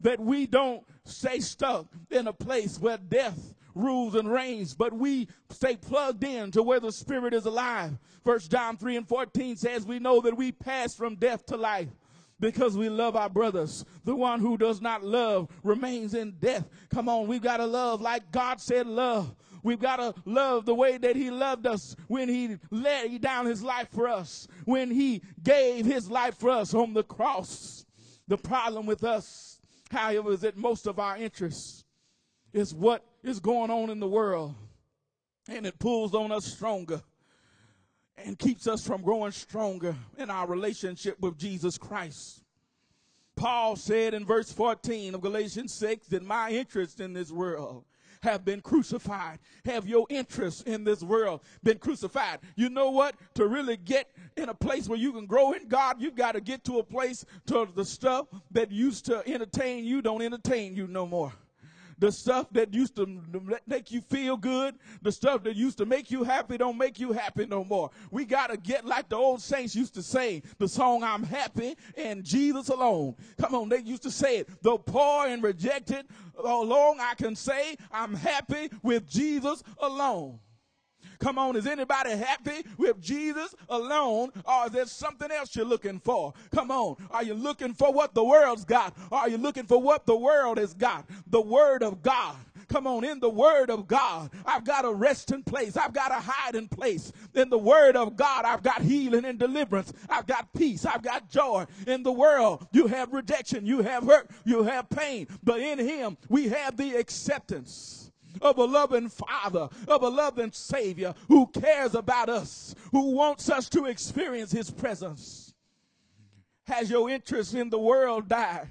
that 0.02 0.20
we 0.20 0.46
don't 0.46 0.84
stay 1.04 1.40
stuck 1.40 1.88
in 2.12 2.28
a 2.28 2.34
place 2.34 2.80
where 2.80 2.98
death 2.98 3.54
rules 3.74 4.16
and 4.16 4.32
reigns, 4.32 4.74
but 4.74 4.94
we 4.94 5.28
stay 5.50 5.76
plugged 5.76 6.24
in 6.24 6.52
to 6.52 6.64
where 6.64 6.80
the 6.80 6.92
Spirit 6.92 7.34
is 7.34 7.46
alive. 7.46 7.98
First 8.24 8.50
John 8.50 8.78
3 8.78 8.98
and 8.98 9.08
14 9.08 9.58
says, 9.58 9.86
We 9.86 10.00
know 10.00 10.22
that 10.22 10.38
we 10.38 10.52
pass 10.52 10.96
from 10.96 11.16
death 11.16 11.46
to 11.48 11.58
life 11.58 11.90
because 12.40 12.78
we 12.78 12.90
love 12.90 13.16
our 13.16 13.30
brothers. 13.30 13.86
The 14.04 14.16
one 14.16 14.40
who 14.40 14.58
does 14.58 14.82
not 14.82 15.04
love 15.04 15.50
remains 15.64 16.14
in 16.14 16.32
death. 16.40 16.68
Come 16.90 17.10
on, 17.10 17.28
we've 17.28 17.42
got 17.42 17.58
to 17.58 17.66
love 17.66 18.02
like 18.02 18.32
God 18.32 18.60
said 18.60 18.88
love. 18.88 19.36
We've 19.66 19.80
got 19.80 19.96
to 19.96 20.14
love 20.26 20.68
the 20.68 20.76
way 20.76 21.00
that 21.00 21.16
he 21.16 21.32
loved 21.32 21.66
us 21.66 21.96
when 22.08 22.30
he 22.30 22.60
laid 22.70 23.22
down 23.22 23.48
his 23.48 23.64
life 23.64 23.88
for 23.90 24.08
us, 24.08 24.48
when 24.66 24.92
he 24.92 25.24
gave 25.42 25.88
his 25.88 26.08
life 26.08 26.38
for 26.38 26.52
us 26.52 26.76
on 26.76 26.94
the 26.94 27.02
cross. 27.02 27.84
The 28.28 28.38
problem 28.38 28.86
with 28.86 29.04
us, 29.04 29.60
however, 29.90 30.34
is 30.34 30.42
that 30.42 30.56
most 30.56 30.86
of 30.86 31.00
our 31.00 31.18
interests 31.18 31.84
is 32.54 32.76
what 32.76 33.04
is 33.24 33.40
going 33.40 33.72
on 33.72 33.90
in 33.90 34.00
the 34.00 34.08
world. 34.08 34.54
And 35.50 35.66
it 35.66 35.80
pulls 35.80 36.14
on 36.14 36.32
us 36.32 36.46
stronger 36.46 37.02
and 38.18 38.38
keeps 38.38 38.68
us 38.68 38.86
from 38.86 39.02
growing 39.02 39.32
stronger 39.32 39.96
in 40.20 40.30
our 40.30 40.46
relationship 40.46 41.20
with 41.20 41.40
Jesus 41.40 41.80
Christ. 41.80 42.44
Paul 43.36 43.78
said 43.78 44.14
in 44.14 44.26
verse 44.26 44.52
14 44.52 45.16
of 45.16 45.22
Galatians 45.22 45.74
6 45.74 46.06
that 46.10 46.24
my 46.24 46.52
interest 46.52 47.00
in 47.00 47.14
this 47.14 47.32
world 47.32 47.84
have 48.26 48.44
been 48.44 48.60
crucified. 48.60 49.40
Have 49.66 49.88
your 49.88 50.06
interests 50.10 50.62
in 50.64 50.84
this 50.84 51.02
world 51.02 51.42
been 51.64 51.78
crucified? 51.78 52.40
You 52.56 52.70
know 52.70 52.90
what? 52.90 53.16
To 53.36 53.48
really 53.48 53.78
get 53.78 54.12
in 54.36 54.50
a 54.50 54.54
place 54.54 54.90
where 54.90 55.00
you 55.00 55.14
can 55.14 55.26
grow 55.26 55.54
in 55.54 55.68
God, 55.68 56.02
you've 56.02 56.16
got 56.16 56.34
to 56.34 56.42
get 56.42 56.64
to 56.66 56.80
a 56.80 56.84
place 56.84 57.26
to 57.48 57.68
the 57.74 57.86
stuff 57.86 58.28
that 58.52 58.72
used 58.72 59.06
to 59.06 59.26
entertain 59.28 59.86
you 59.86 60.02
don't 60.02 60.22
entertain 60.22 60.76
you 60.76 60.88
no 60.88 61.06
more 61.06 61.32
the 61.98 62.12
stuff 62.12 62.48
that 62.52 62.74
used 62.74 62.96
to 62.98 63.22
make 63.68 63.92
you 63.92 64.02
feel 64.02 64.38
good, 64.38 64.76
the 65.02 65.12
stuff 65.12 65.44
that 65.44 65.56
used 65.56 65.78
to 65.78 65.86
make 65.86 66.12
you 66.12 66.24
happy 66.24 66.58
don't 66.58 66.78
make 66.78 67.00
you 67.00 67.12
happy 67.12 67.46
no 67.46 67.64
more. 67.64 67.90
We 68.12 68.26
got 68.26 68.50
to 68.50 68.58
get 68.58 68.86
like 68.86 69.10
the 69.10 69.16
old 69.16 69.42
saints 69.42 69.76
used 69.76 69.94
to 69.96 70.04
say, 70.04 70.44
the 70.58 70.68
song 70.68 71.04
I'm 71.04 71.24
happy 71.24 71.76
and 71.98 72.24
Jesus 72.24 72.70
alone. 72.70 73.16
Come 73.40 73.56
on, 73.56 73.70
they 73.70 73.80
used 73.80 74.04
to 74.04 74.12
say 74.12 74.38
it. 74.38 74.50
Though 74.62 74.78
poor 74.78 75.28
and 75.28 75.42
rejected, 75.42 76.06
alone 76.44 77.00
I 77.00 77.14
can 77.16 77.36
say 77.36 77.76
I'm 77.92 78.14
happy 78.14 78.70
with 78.84 79.08
Jesus 79.10 79.64
alone. 79.80 80.40
Come 81.20 81.38
on, 81.38 81.56
is 81.56 81.68
anybody 81.68 82.12
happy 82.12 82.66
with 82.78 83.02
Jesus 83.02 83.56
alone 83.70 84.32
or 84.46 84.68
is 84.68 84.72
there 84.72 84.86
something 84.86 85.32
else 85.32 85.56
you're 85.56 85.66
looking 85.66 86.00
for? 86.00 86.34
Come 86.54 86.72
on, 86.72 86.96
are 87.12 87.24
you 87.24 87.34
looking 87.34 87.74
for 87.74 87.92
what 87.92 88.14
the 88.14 88.24
world's 88.24 88.66
got? 88.66 88.96
Are 89.12 89.30
you 89.30 89.38
looking 89.38 89.66
for 89.66 89.82
what 89.82 90.06
the 90.06 90.16
world 90.16 90.58
has 90.58 90.74
got? 90.74 91.06
The 91.28 91.42
Word 91.42 91.84
of 91.84 92.02
God. 92.02 92.36
Come 92.68 92.88
on, 92.88 93.04
in 93.04 93.20
the 93.20 93.30
Word 93.30 93.70
of 93.70 93.88
God, 93.88 94.32
I've 94.46 94.64
got 94.66 94.86
a 94.86 94.92
resting 94.92 95.44
place. 95.44 95.78
I've 95.78 95.94
got 95.94 96.12
a 96.12 96.20
hiding 96.20 96.68
place. 96.68 97.12
In 97.34 97.50
the 97.50 97.58
Word 97.58 97.96
of 97.96 98.16
God, 98.16 98.46
I've 98.46 98.64
got 98.64 98.82
healing 98.82 99.26
and 99.26 99.38
deliverance. 99.38 99.94
I've 100.10 100.26
got 100.26 100.52
peace. 100.54 100.86
I've 100.86 101.04
got 101.04 101.30
joy. 101.30 101.66
In 101.88 102.04
the 102.04 102.12
world, 102.12 102.68
you 102.72 102.88
have 102.88 103.14
rejection. 103.14 103.66
You 103.66 103.82
have 103.82 104.04
hurt. 104.06 104.30
You 104.46 104.64
have 104.64 104.90
pain. 104.90 105.28
But 105.44 105.60
in 105.60 105.80
Him, 105.80 106.18
we 106.30 106.50
have 106.50 106.76
the 106.78 106.96
acceptance 106.96 108.05
of 108.42 108.58
a 108.58 108.66
loving 108.66 109.10
Father, 109.10 109.70
of 109.88 110.04
a 110.04 110.10
loving 110.10 110.52
Savior 110.52 111.14
who 111.28 111.48
cares 111.48 111.96
about 111.96 112.30
us, 112.30 112.76
who 112.92 113.12
wants 113.12 113.50
us 113.50 113.70
to 113.70 113.86
experience 113.86 114.52
His 114.52 114.70
presence. 114.70 115.54
Has 116.68 116.90
your 116.90 117.10
interest 117.10 117.54
in 117.54 117.70
the 117.70 117.80
world 117.80 118.28
died? 118.28 118.68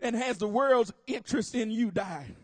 And 0.00 0.14
has 0.14 0.38
the 0.38 0.48
world's 0.48 0.92
interest 1.06 1.54
in 1.54 1.70
you 1.70 1.90
died? 1.90 2.34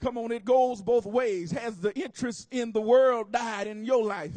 Come 0.00 0.18
on, 0.18 0.32
it 0.32 0.44
goes 0.44 0.82
both 0.82 1.06
ways. 1.06 1.52
Has 1.52 1.76
the 1.78 1.94
interest 1.94 2.48
in 2.50 2.72
the 2.72 2.80
world 2.80 3.32
died 3.32 3.66
in 3.66 3.84
your 3.84 4.04
life? 4.04 4.32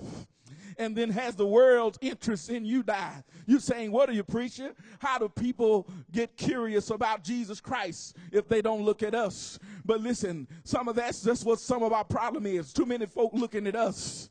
And 0.78 0.96
then 0.96 1.10
has 1.10 1.36
the 1.36 1.46
world's 1.46 1.98
interest 2.02 2.50
in 2.50 2.66
you 2.66 2.84
die. 2.84 3.24
You 3.46 3.60
saying, 3.60 3.92
what 3.92 4.10
are 4.10 4.14
you 4.14 4.24
preaching? 4.24 4.72
How 5.00 5.18
do 5.18 5.30
people 5.30 5.88
get 6.12 6.36
curious 6.38 6.90
about 6.90 7.24
Jesus 7.24 7.60
Christ 7.60 8.16
if 8.32 8.48
they 8.48 8.62
don't 8.62 8.84
look 8.84 9.04
at 9.04 9.16
us? 9.16 9.60
But 9.86 10.02
listen, 10.02 10.48
some 10.64 10.88
of 10.88 10.96
that's 10.96 11.22
just 11.22 11.46
what 11.46 11.60
some 11.60 11.84
of 11.84 11.94
our 11.94 12.04
problem 12.04 12.46
is. 12.46 12.74
Too 12.74 12.86
many 12.86 13.06
folk 13.06 13.32
looking 13.34 13.68
at 13.68 13.76
us. 13.76 14.30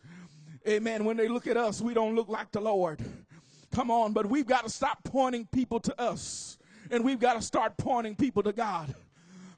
Amen. 0.67 1.05
When 1.05 1.17
they 1.17 1.29
look 1.29 1.47
at 1.47 1.57
us, 1.57 1.81
we 1.81 1.95
don't 1.95 2.15
look 2.15 2.29
like 2.29 2.51
the 2.51 2.61
Lord. 2.61 3.01
Come 3.73 3.91
on, 3.91 4.13
but 4.13 4.27
we've 4.27 4.47
got 4.47 4.65
to 4.65 4.71
stop 4.71 4.99
pointing 5.05 5.47
people 5.47 5.81
to 5.81 6.01
us 6.01 6.59
and 6.91 7.05
we've 7.05 7.19
got 7.19 7.35
to 7.35 7.43
start 7.43 7.77
pointing 7.77 8.15
people 8.15 8.43
to 8.43 8.53
God. 8.53 8.95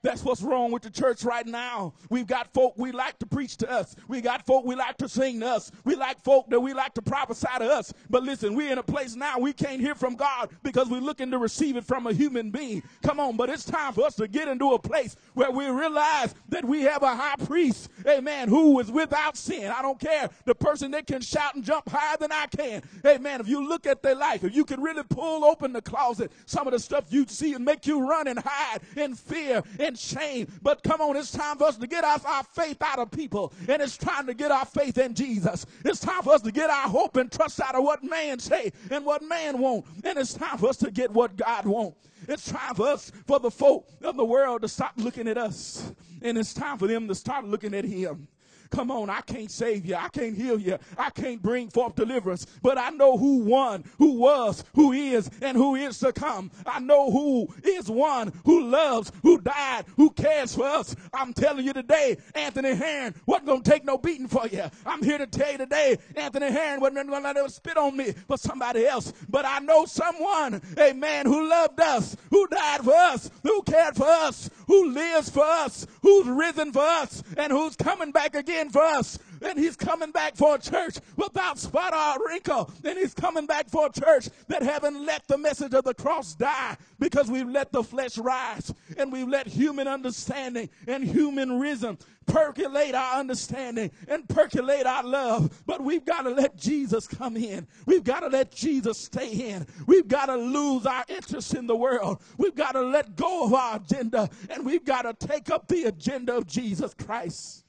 That's 0.07 0.23
what's 0.23 0.41
wrong 0.41 0.71
with 0.71 0.85
the 0.85 0.91
church 0.91 1.25
right 1.25 1.45
now. 1.45 1.93
We've 2.11 2.29
got 2.29 2.55
folk 2.55 2.75
we 2.77 2.93
like 2.93 3.19
to 3.19 3.27
preach 3.27 3.57
to 3.57 3.69
us. 3.69 3.97
We 4.07 4.21
got 4.21 4.47
folk 4.47 4.65
we 4.65 4.77
like 4.77 4.97
to 4.99 5.09
sing 5.09 5.41
to 5.41 5.49
us. 5.49 5.73
We 5.83 5.97
like 5.97 6.23
folk 6.23 6.49
that 6.51 6.61
we 6.61 6.75
like 6.75 6.95
to 6.95 7.03
prophesy 7.03 7.49
to 7.59 7.65
us. 7.65 7.93
But 8.09 8.23
listen, 8.23 8.55
we're 8.55 8.71
in 8.71 8.79
a 8.79 8.85
place 8.85 9.17
now 9.17 9.41
we 9.41 9.53
can't 9.53 9.81
hear 9.81 9.97
from 9.97 10.15
God 10.15 10.51
because 10.63 10.89
we're 10.89 11.01
looking 11.01 11.33
to 11.33 11.39
receive 11.39 11.77
it 11.77 11.85
from 11.85 12.07
a 12.07 12.13
human 12.13 12.53
being. 12.53 12.85
Come 13.03 13.19
on, 13.19 13.37
but 13.37 13.51
it's 13.51 13.65
time 13.65 13.95
for 13.95 14.07
us 14.07 14.15
to 14.15 14.29
get 14.29 14.47
into 14.47 14.75
a 14.75 14.79
place 14.79 15.17
where 15.35 15.51
we 15.51 15.67
realize 15.67 16.37
that 16.51 16.65
we 16.65 16.83
have 16.83 17.03
a 17.03 17.17
high 17.17 17.35
priest, 17.45 17.89
amen, 18.07 18.49
who 18.49 18.79
is 18.79 18.93
without 18.93 19.37
sin. 19.37 19.73
I 19.77 19.83
don't 19.83 19.99
care. 19.99 20.31
The 20.45 20.55
person 20.55 20.93
that 20.93 21.09
can 21.09 21.21
shout 21.21 21.57
and 21.57 21.65
jump 21.65 21.89
higher 21.89 22.17
than 22.17 22.31
I 22.31 22.47
can. 22.47 22.83
Amen. 23.05 23.41
If 23.41 23.49
you 23.49 23.69
look 23.69 23.89
at 23.89 24.05
their 24.05 24.15
life, 24.15 24.45
if 24.45 24.55
you 24.55 24.65
can 24.65 24.81
really 24.81 25.03
pull 25.03 25.45
open 25.45 25.73
the 25.73 25.83
closet, 25.83 26.31
some 26.45 26.69
of 26.69 26.73
the 26.73 26.79
stuff 26.79 27.07
you 27.09 27.27
see 27.27 27.55
and 27.55 27.65
make 27.65 27.89
you 27.89 28.09
run 28.09 28.29
and 28.29 28.39
hide 28.39 28.83
in 28.97 29.17
fear 29.17 29.65
and 29.81 29.96
shame. 29.99 30.47
But 30.63 30.83
come 30.83 31.01
on, 31.01 31.17
it's 31.17 31.33
time 31.33 31.59
for 31.59 31.65
us 31.65 31.77
to 31.77 31.87
get 31.87 32.05
our, 32.05 32.21
our 32.27 32.45
faith 32.45 32.81
out 32.83 32.99
of 32.99 33.11
people. 33.11 33.53
And 33.69 33.83
it's 33.83 33.97
time 33.97 34.27
to 34.27 34.35
get 34.35 34.51
our 34.51 34.65
faith 34.65 34.99
in 34.99 35.15
Jesus. 35.15 35.67
It's 35.85 36.01
time 36.01 36.23
for 36.23 36.35
us 36.35 36.43
to 36.43 36.53
get 36.53 36.71
our 36.71 36.89
hope 36.89 37.17
and 37.17 37.31
trust 37.31 37.61
out 37.61 37.75
of 37.75 37.85
what 37.85 38.03
man 38.03 38.39
say 38.39 38.73
and 38.91 39.05
what 39.05 39.23
man 39.23 39.59
want. 39.59 39.87
And 40.05 40.19
it's 40.19 40.35
time 40.35 40.59
for 40.59 40.69
us 40.69 40.77
to 40.79 40.91
get 40.91 41.11
what 41.11 41.37
God 41.37 41.67
want. 41.67 41.95
It's 42.29 42.51
time 42.51 42.75
for 42.75 42.89
us, 42.89 43.13
for 43.27 43.39
the 43.39 43.51
folk 43.51 43.89
of 44.03 44.17
the 44.17 44.25
world 44.25 44.63
to 44.63 44.69
stop 44.69 44.93
looking 44.97 45.29
at 45.29 45.39
us. 45.39 45.93
And 46.23 46.37
it's 46.39 46.55
time 46.55 46.79
for 46.79 46.89
them 46.89 47.07
to 47.09 47.15
start 47.15 47.45
looking 47.45 47.75
at 47.75 47.85
him. 47.85 48.27
Come 48.71 48.91
on, 48.91 49.11
I 49.11 49.21
can't 49.21 49.51
save 49.51 49.85
you. 49.87 49.97
I 49.97 50.09
can't 50.09 50.37
heal 50.37 50.59
you. 50.59 50.79
I 50.99 51.11
can't 51.11 51.43
bring 51.43 51.69
forth 51.69 51.95
deliverance. 51.95 52.47
But 52.63 52.79
I 52.79 52.91
know 52.91 53.17
who 53.17 53.39
won, 53.39 53.85
who 53.99 54.13
was, 54.13 54.65
who 54.75 54.93
is, 54.93 55.31
and 55.43 55.57
who 55.57 55.75
is 55.75 55.99
to 56.01 56.13
come. 56.13 56.51
I 56.67 56.81
know 56.81 57.11
who 57.11 57.49
is 57.65 57.91
one 57.91 58.33
who 58.45 58.67
loves, 58.67 59.13
who 59.23 59.41
died, 59.41 59.85
who 59.97 60.11
cares 60.11 60.55
for 60.55 60.65
us. 60.65 60.95
I'm 61.13 61.33
telling 61.33 61.65
you 61.65 61.73
today, 61.73 62.17
Anthony 62.35 62.75
Heron 62.75 63.15
wasn't 63.27 63.47
going 63.47 63.63
to 63.63 63.71
take 63.71 63.85
no 63.85 63.99
beating 63.99 64.29
for 64.29 64.47
you. 64.49 64.65
I'm 64.85 65.03
here 65.03 65.19
to 65.19 65.27
tell 65.27 65.53
you 65.53 65.59
today, 65.59 65.99
Anthony 66.15 66.51
Heron 66.51 66.81
wasn't 66.81 67.09
going 67.09 67.23
to 67.23 67.33
let 67.33 67.51
spit 67.51 67.77
on 67.77 67.97
me 67.97 68.13
for 68.27 68.37
somebody 68.37 68.87
else. 68.87 69.13
But 69.29 69.45
I 69.45 69.59
know 69.61 69.85
someone, 69.85 70.61
a 70.77 70.93
man 70.93 71.27
who 71.27 71.49
loved 71.49 71.81
us, 71.81 72.17
who 72.31 72.47
died 72.49 72.83
for 72.83 72.95
us, 72.95 73.31
who 73.43 73.63
cared 73.63 73.97
for 73.97 74.07
us, 74.07 74.51
who 74.67 74.91
lives 74.91 75.31
for 75.31 75.45
us, 75.45 75.87
who's 76.03 76.27
risen 76.27 76.73
for 76.73 76.83
us, 76.83 77.23
and 77.37 77.53
who's 77.53 77.77
coming 77.77 78.13
back 78.13 78.35
again 78.35 78.56
for 78.71 78.83
us. 78.83 79.19
And 79.43 79.59
he's 79.59 79.77
coming 79.77 80.11
back 80.11 80.37
for 80.37 80.55
a 80.55 80.59
church 80.59 80.99
without 81.17 81.59
spot 81.59 81.93
or 81.95 82.27
wrinkle. 82.27 82.71
And 82.85 82.99
he's 82.99 83.15
coming 83.15 83.47
back 83.47 83.69
for 83.69 83.87
a 83.87 83.91
church 83.91 84.29
that 84.49 84.63
haven't 84.63 85.05
let 85.05 85.27
the 85.29 85.37
message 85.37 85.75
of 85.75 85.85
the 85.85 85.95
cross 85.95 86.35
die 86.35 86.77
because 86.99 87.31
we've 87.31 87.49
let 87.49 87.73
the 87.73 87.83
flesh 87.83 88.17
rise 88.19 88.73
and 88.97 89.13
we've 89.13 89.29
let 89.29 89.47
human 89.47 89.89
understanding 89.89 90.71
and 90.87 91.05
human 91.05 91.59
reason 91.61 91.99
percolate 92.27 92.95
our 92.95 93.21
understanding 93.21 93.91
and 94.09 94.29
percolate 94.29 94.87
our 94.87 95.05
love. 95.05 95.63
But 95.67 95.83
we've 95.83 96.05
got 96.05 96.23
to 96.23 96.31
let 96.31 96.57
Jesus 96.57 97.07
come 97.07 97.37
in. 97.37 97.67
We've 97.87 98.05
got 98.05 98.21
to 98.21 98.29
let 98.29 98.53
Jesus 98.53 98.99
stay 98.99 99.51
in. 99.51 99.67
We've 99.87 100.09
got 100.09 100.27
to 100.27 100.37
lose 100.37 100.87
our 100.87 101.05
interest 101.09 101.55
in 101.55 101.67
the 101.67 101.77
world. 101.77 102.23
We've 102.39 102.55
got 102.55 102.73
to 102.73 102.83
let 102.83 103.17
go 103.17 103.45
of 103.45 103.55
our 103.55 103.77
agenda 103.77 104.29
and 104.51 104.65
we've 104.65 104.85
got 104.85 105.03
to 105.03 105.27
take 105.27 105.51
up 105.51 105.69
the 105.69 105.85
agenda 105.85 106.37
of 106.37 106.47
Jesus 106.47 106.95
Christ. 106.95 107.66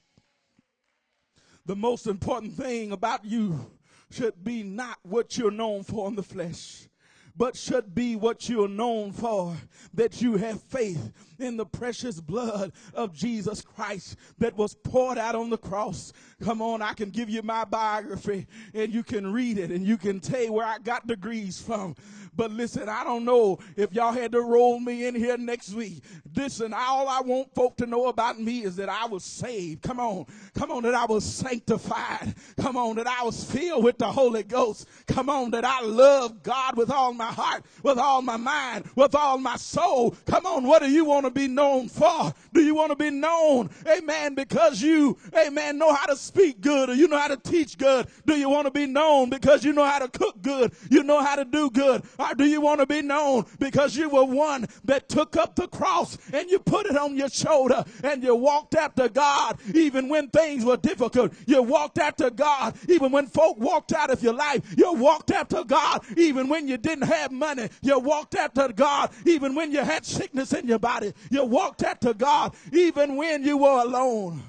The 1.68 1.76
most 1.76 2.06
important 2.06 2.54
thing 2.54 2.92
about 2.92 3.26
you 3.26 3.70
should 4.10 4.42
be 4.42 4.62
not 4.62 4.96
what 5.02 5.36
you're 5.36 5.50
known 5.50 5.82
for 5.82 6.08
in 6.08 6.14
the 6.14 6.22
flesh 6.22 6.88
but 7.36 7.54
should 7.54 7.94
be 7.94 8.16
what 8.16 8.48
you're 8.48 8.70
known 8.70 9.12
for 9.12 9.54
that 9.92 10.22
you 10.22 10.38
have 10.38 10.62
faith 10.62 11.12
in 11.38 11.56
the 11.56 11.66
precious 11.66 12.20
blood 12.20 12.72
of 12.94 13.12
Jesus 13.12 13.60
Christ 13.62 14.16
that 14.38 14.56
was 14.56 14.74
poured 14.74 15.18
out 15.18 15.34
on 15.34 15.50
the 15.50 15.58
cross. 15.58 16.12
Come 16.42 16.62
on, 16.62 16.82
I 16.82 16.92
can 16.92 17.10
give 17.10 17.28
you 17.28 17.42
my 17.42 17.64
biography 17.64 18.46
and 18.74 18.92
you 18.92 19.02
can 19.02 19.32
read 19.32 19.58
it 19.58 19.70
and 19.70 19.86
you 19.86 19.96
can 19.96 20.20
tell 20.20 20.52
where 20.52 20.66
I 20.66 20.78
got 20.78 21.06
degrees 21.06 21.60
from. 21.60 21.94
But 22.38 22.52
listen, 22.52 22.88
I 22.88 23.02
don't 23.02 23.24
know 23.24 23.58
if 23.76 23.92
y'all 23.92 24.12
had 24.12 24.30
to 24.30 24.40
roll 24.40 24.78
me 24.78 25.06
in 25.06 25.14
here 25.16 25.36
next 25.36 25.72
week. 25.72 26.04
Listen, 26.36 26.72
all 26.72 27.08
I 27.08 27.20
want 27.20 27.52
folk 27.52 27.76
to 27.78 27.86
know 27.86 28.06
about 28.06 28.40
me 28.40 28.62
is 28.62 28.76
that 28.76 28.88
I 28.88 29.06
was 29.06 29.24
saved. 29.24 29.82
Come 29.82 29.98
on. 29.98 30.26
Come 30.54 30.70
on, 30.70 30.84
that 30.84 30.94
I 30.94 31.04
was 31.04 31.24
sanctified. 31.24 32.34
Come 32.56 32.76
on, 32.76 32.94
that 32.94 33.08
I 33.08 33.24
was 33.24 33.42
filled 33.42 33.82
with 33.82 33.98
the 33.98 34.06
Holy 34.06 34.44
Ghost. 34.44 34.86
Come 35.08 35.28
on, 35.28 35.50
that 35.50 35.64
I 35.64 35.80
love 35.82 36.44
God 36.44 36.76
with 36.76 36.92
all 36.92 37.12
my 37.12 37.26
heart, 37.26 37.64
with 37.82 37.98
all 37.98 38.22
my 38.22 38.36
mind, 38.36 38.84
with 38.94 39.16
all 39.16 39.38
my 39.38 39.56
soul. 39.56 40.14
Come 40.26 40.46
on, 40.46 40.62
what 40.64 40.80
do 40.80 40.88
you 40.88 41.04
want 41.04 41.26
to 41.26 41.27
be 41.30 41.48
known 41.48 41.88
for? 41.88 42.32
Do 42.52 42.62
you 42.62 42.74
want 42.74 42.90
to 42.90 42.96
be 42.96 43.10
known, 43.10 43.70
amen, 43.86 44.34
because 44.34 44.82
you, 44.82 45.16
amen, 45.36 45.78
know 45.78 45.92
how 45.92 46.06
to 46.06 46.16
speak 46.16 46.60
good 46.60 46.90
or 46.90 46.94
you 46.94 47.08
know 47.08 47.18
how 47.18 47.28
to 47.28 47.36
teach 47.36 47.78
good? 47.78 48.08
Do 48.26 48.36
you 48.36 48.48
want 48.48 48.66
to 48.66 48.70
be 48.70 48.86
known 48.86 49.30
because 49.30 49.64
you 49.64 49.72
know 49.72 49.84
how 49.84 49.98
to 49.98 50.08
cook 50.08 50.42
good? 50.42 50.72
You 50.90 51.02
know 51.02 51.22
how 51.22 51.36
to 51.36 51.44
do 51.44 51.70
good? 51.70 52.02
Or 52.18 52.34
do 52.34 52.44
you 52.44 52.60
want 52.60 52.80
to 52.80 52.86
be 52.86 53.02
known 53.02 53.46
because 53.58 53.96
you 53.96 54.08
were 54.08 54.24
one 54.24 54.66
that 54.84 55.08
took 55.08 55.36
up 55.36 55.56
the 55.56 55.68
cross 55.68 56.18
and 56.32 56.50
you 56.50 56.58
put 56.58 56.86
it 56.86 56.96
on 56.96 57.16
your 57.16 57.28
shoulder 57.28 57.84
and 58.02 58.22
you 58.22 58.34
walked 58.34 58.74
after 58.74 59.08
God 59.08 59.58
even 59.74 60.08
when 60.08 60.28
things 60.28 60.64
were 60.64 60.76
difficult? 60.76 61.32
You 61.46 61.62
walked 61.62 61.98
after 61.98 62.30
God 62.30 62.76
even 62.88 63.12
when 63.12 63.26
folk 63.26 63.58
walked 63.58 63.92
out 63.92 64.10
of 64.10 64.22
your 64.22 64.34
life. 64.34 64.74
You 64.76 64.92
walked 64.94 65.30
after 65.30 65.64
God 65.64 66.04
even 66.16 66.48
when 66.48 66.68
you 66.68 66.76
didn't 66.76 67.06
have 67.06 67.32
money. 67.32 67.68
You 67.82 67.98
walked 67.98 68.34
after 68.34 68.68
God 68.72 69.10
even 69.26 69.54
when 69.54 69.72
you 69.72 69.80
had 69.80 70.04
sickness 70.04 70.52
in 70.52 70.66
your 70.66 70.78
body. 70.78 71.12
You 71.30 71.44
walked 71.44 71.82
out 71.82 72.00
to 72.02 72.14
God 72.14 72.54
even 72.72 73.16
when 73.16 73.44
you 73.44 73.58
were 73.58 73.82
alone. 73.82 74.42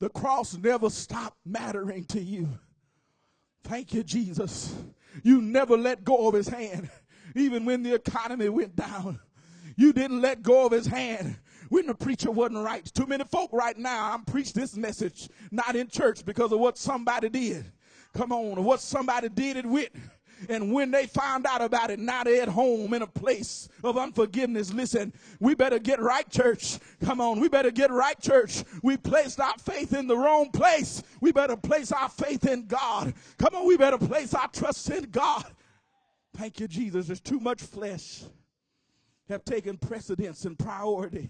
The 0.00 0.08
cross 0.08 0.56
never 0.56 0.90
stopped 0.90 1.38
mattering 1.44 2.04
to 2.06 2.20
you. 2.20 2.48
Thank 3.64 3.92
you, 3.92 4.02
Jesus. 4.04 4.74
You 5.22 5.42
never 5.42 5.76
let 5.76 6.04
go 6.04 6.28
of 6.28 6.34
his 6.34 6.48
hand, 6.48 6.88
even 7.34 7.64
when 7.64 7.82
the 7.82 7.94
economy 7.94 8.48
went 8.48 8.76
down. 8.76 9.18
You 9.76 9.92
didn't 9.92 10.20
let 10.20 10.42
go 10.42 10.66
of 10.66 10.72
his 10.72 10.86
hand 10.86 11.36
when 11.68 11.86
the 11.86 11.94
preacher 11.94 12.30
wasn't 12.30 12.64
right. 12.64 12.84
Too 12.84 13.06
many 13.06 13.24
folk 13.24 13.52
right 13.52 13.76
now, 13.76 14.12
I'm 14.12 14.24
preach 14.24 14.52
this 14.52 14.76
message 14.76 15.28
not 15.50 15.76
in 15.76 15.88
church 15.88 16.24
because 16.24 16.52
of 16.52 16.60
what 16.60 16.78
somebody 16.78 17.28
did. 17.28 17.64
Come 18.14 18.32
on, 18.32 18.64
what 18.64 18.80
somebody 18.80 19.28
did 19.28 19.56
it 19.56 19.66
with. 19.66 19.90
And 20.48 20.72
when 20.72 20.90
they 20.90 21.06
find 21.06 21.46
out 21.46 21.62
about 21.62 21.90
it, 21.90 21.98
now 21.98 22.24
they're 22.24 22.42
at 22.42 22.48
home 22.48 22.94
in 22.94 23.02
a 23.02 23.06
place 23.06 23.68
of 23.82 23.98
unforgiveness. 23.98 24.72
Listen, 24.72 25.12
we 25.40 25.54
better 25.54 25.78
get 25.78 26.00
right, 26.00 26.28
church. 26.30 26.78
Come 27.04 27.20
on, 27.20 27.40
we 27.40 27.48
better 27.48 27.70
get 27.70 27.90
right, 27.90 28.18
church. 28.20 28.64
We 28.82 28.96
placed 28.96 29.40
our 29.40 29.58
faith 29.58 29.92
in 29.94 30.06
the 30.06 30.16
wrong 30.16 30.50
place. 30.50 31.02
We 31.20 31.32
better 31.32 31.56
place 31.56 31.92
our 31.92 32.08
faith 32.08 32.46
in 32.46 32.66
God. 32.66 33.14
Come 33.38 33.54
on, 33.54 33.66
we 33.66 33.76
better 33.76 33.98
place 33.98 34.34
our 34.34 34.48
trust 34.48 34.90
in 34.90 35.04
God. 35.10 35.44
Thank 36.36 36.60
you, 36.60 36.68
Jesus. 36.68 37.06
There's 37.06 37.20
too 37.20 37.40
much 37.40 37.62
flesh 37.62 38.22
have 39.28 39.44
taken 39.44 39.76
precedence 39.76 40.44
and 40.44 40.58
priority 40.58 41.28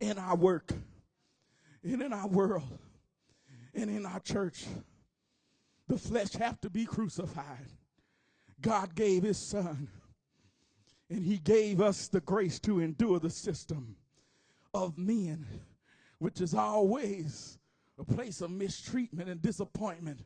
in 0.00 0.18
our 0.18 0.36
work 0.36 0.72
and 1.82 2.02
in 2.02 2.12
our 2.12 2.26
world 2.26 2.78
and 3.74 3.90
in 3.90 4.04
our 4.04 4.20
church. 4.20 4.66
The 5.88 5.98
flesh 5.98 6.32
have 6.34 6.60
to 6.60 6.70
be 6.70 6.84
crucified. 6.84 7.66
God 8.62 8.94
gave 8.94 9.22
his 9.22 9.38
son 9.38 9.88
and 11.08 11.24
he 11.24 11.38
gave 11.38 11.80
us 11.80 12.08
the 12.08 12.20
grace 12.20 12.58
to 12.60 12.80
endure 12.80 13.18
the 13.18 13.30
system 13.30 13.96
of 14.72 14.96
men, 14.96 15.44
which 16.18 16.40
is 16.40 16.54
always 16.54 17.58
a 17.98 18.04
place 18.04 18.40
of 18.40 18.50
mistreatment 18.50 19.28
and 19.28 19.42
disappointment, 19.42 20.20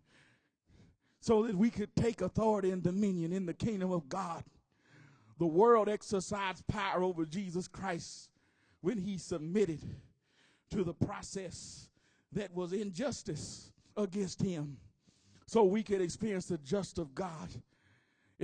so 1.21 1.47
that 1.47 1.57
we 1.57 1.71
could 1.71 1.95
take 1.97 2.21
authority 2.21 2.71
and 2.71 2.83
dominion 2.83 3.33
in 3.33 3.47
the 3.47 3.55
kingdom 3.55 3.91
of 3.91 4.09
God. 4.09 4.45
The 5.39 5.47
world 5.47 5.89
exercised 5.89 6.67
power 6.67 7.03
over 7.03 7.25
Jesus 7.25 7.67
Christ 7.67 8.29
when 8.83 8.99
he 8.99 9.17
submitted 9.17 9.81
to 10.71 10.85
the 10.85 10.93
process 10.93 11.89
that 12.33 12.55
was 12.55 12.73
injustice 12.73 13.73
against 13.97 14.43
him, 14.43 14.77
so 15.47 15.65
we 15.65 15.83
could 15.83 16.03
experience 16.03 16.47
the 16.47 16.59
just 16.59 16.99
of 16.99 17.15
God 17.15 17.49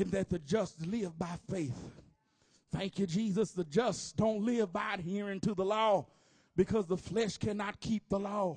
in 0.00 0.10
that 0.10 0.30
the 0.30 0.38
just 0.38 0.84
live 0.86 1.18
by 1.18 1.34
faith. 1.48 1.78
Thank 2.72 2.98
you, 2.98 3.06
Jesus. 3.06 3.50
The 3.50 3.64
just 3.64 4.16
don't 4.16 4.42
live 4.44 4.72
by 4.72 4.94
adhering 4.94 5.40
to 5.40 5.54
the 5.54 5.64
law 5.64 6.06
because 6.56 6.86
the 6.86 6.96
flesh 6.96 7.36
cannot 7.36 7.80
keep 7.80 8.08
the 8.08 8.18
law. 8.18 8.56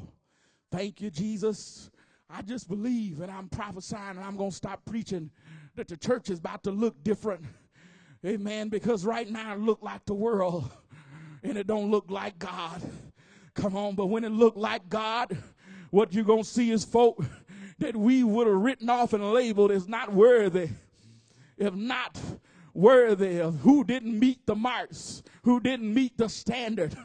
Thank 0.71 1.01
you, 1.01 1.09
Jesus. 1.09 1.89
I 2.29 2.41
just 2.41 2.67
believe, 2.67 3.21
and 3.21 3.31
I'm 3.31 3.49
prophesying, 3.49 4.17
and 4.17 4.21
I'm 4.21 4.37
going 4.37 4.51
to 4.51 4.55
stop 4.55 4.85
preaching 4.85 5.29
that 5.75 5.87
the 5.87 5.97
church 5.97 6.29
is 6.29 6.39
about 6.39 6.63
to 6.63 6.71
look 6.71 7.03
different. 7.03 7.43
Amen. 8.25 8.69
Because 8.69 9.05
right 9.05 9.29
now 9.29 9.53
it 9.53 9.59
look 9.59 9.81
like 9.81 10.05
the 10.05 10.13
world, 10.13 10.69
and 11.43 11.57
it 11.57 11.67
don't 11.67 11.91
look 11.91 12.09
like 12.09 12.39
God. 12.39 12.81
Come 13.53 13.75
on, 13.75 13.95
but 13.95 14.07
when 14.07 14.23
it 14.23 14.31
look 14.31 14.55
like 14.55 14.89
God, 14.89 15.37
what 15.91 16.13
you're 16.13 16.23
going 16.23 16.43
to 16.43 16.49
see 16.49 16.71
is 16.71 16.85
folk 16.85 17.23
that 17.79 17.95
we 17.95 18.23
would 18.23 18.47
have 18.47 18.55
written 18.55 18.89
off 18.89 19.13
and 19.13 19.33
labeled 19.33 19.71
as 19.71 19.87
not 19.87 20.13
worthy 20.13 20.69
if 21.63 21.73
not 21.75 22.19
worthy 22.73 23.39
of 23.39 23.59
who 23.59 23.83
didn't 23.83 24.17
meet 24.17 24.45
the 24.45 24.55
marks, 24.55 25.23
who 25.43 25.59
didn't 25.59 25.93
meet 25.93 26.17
the 26.17 26.29
standard, 26.29 26.95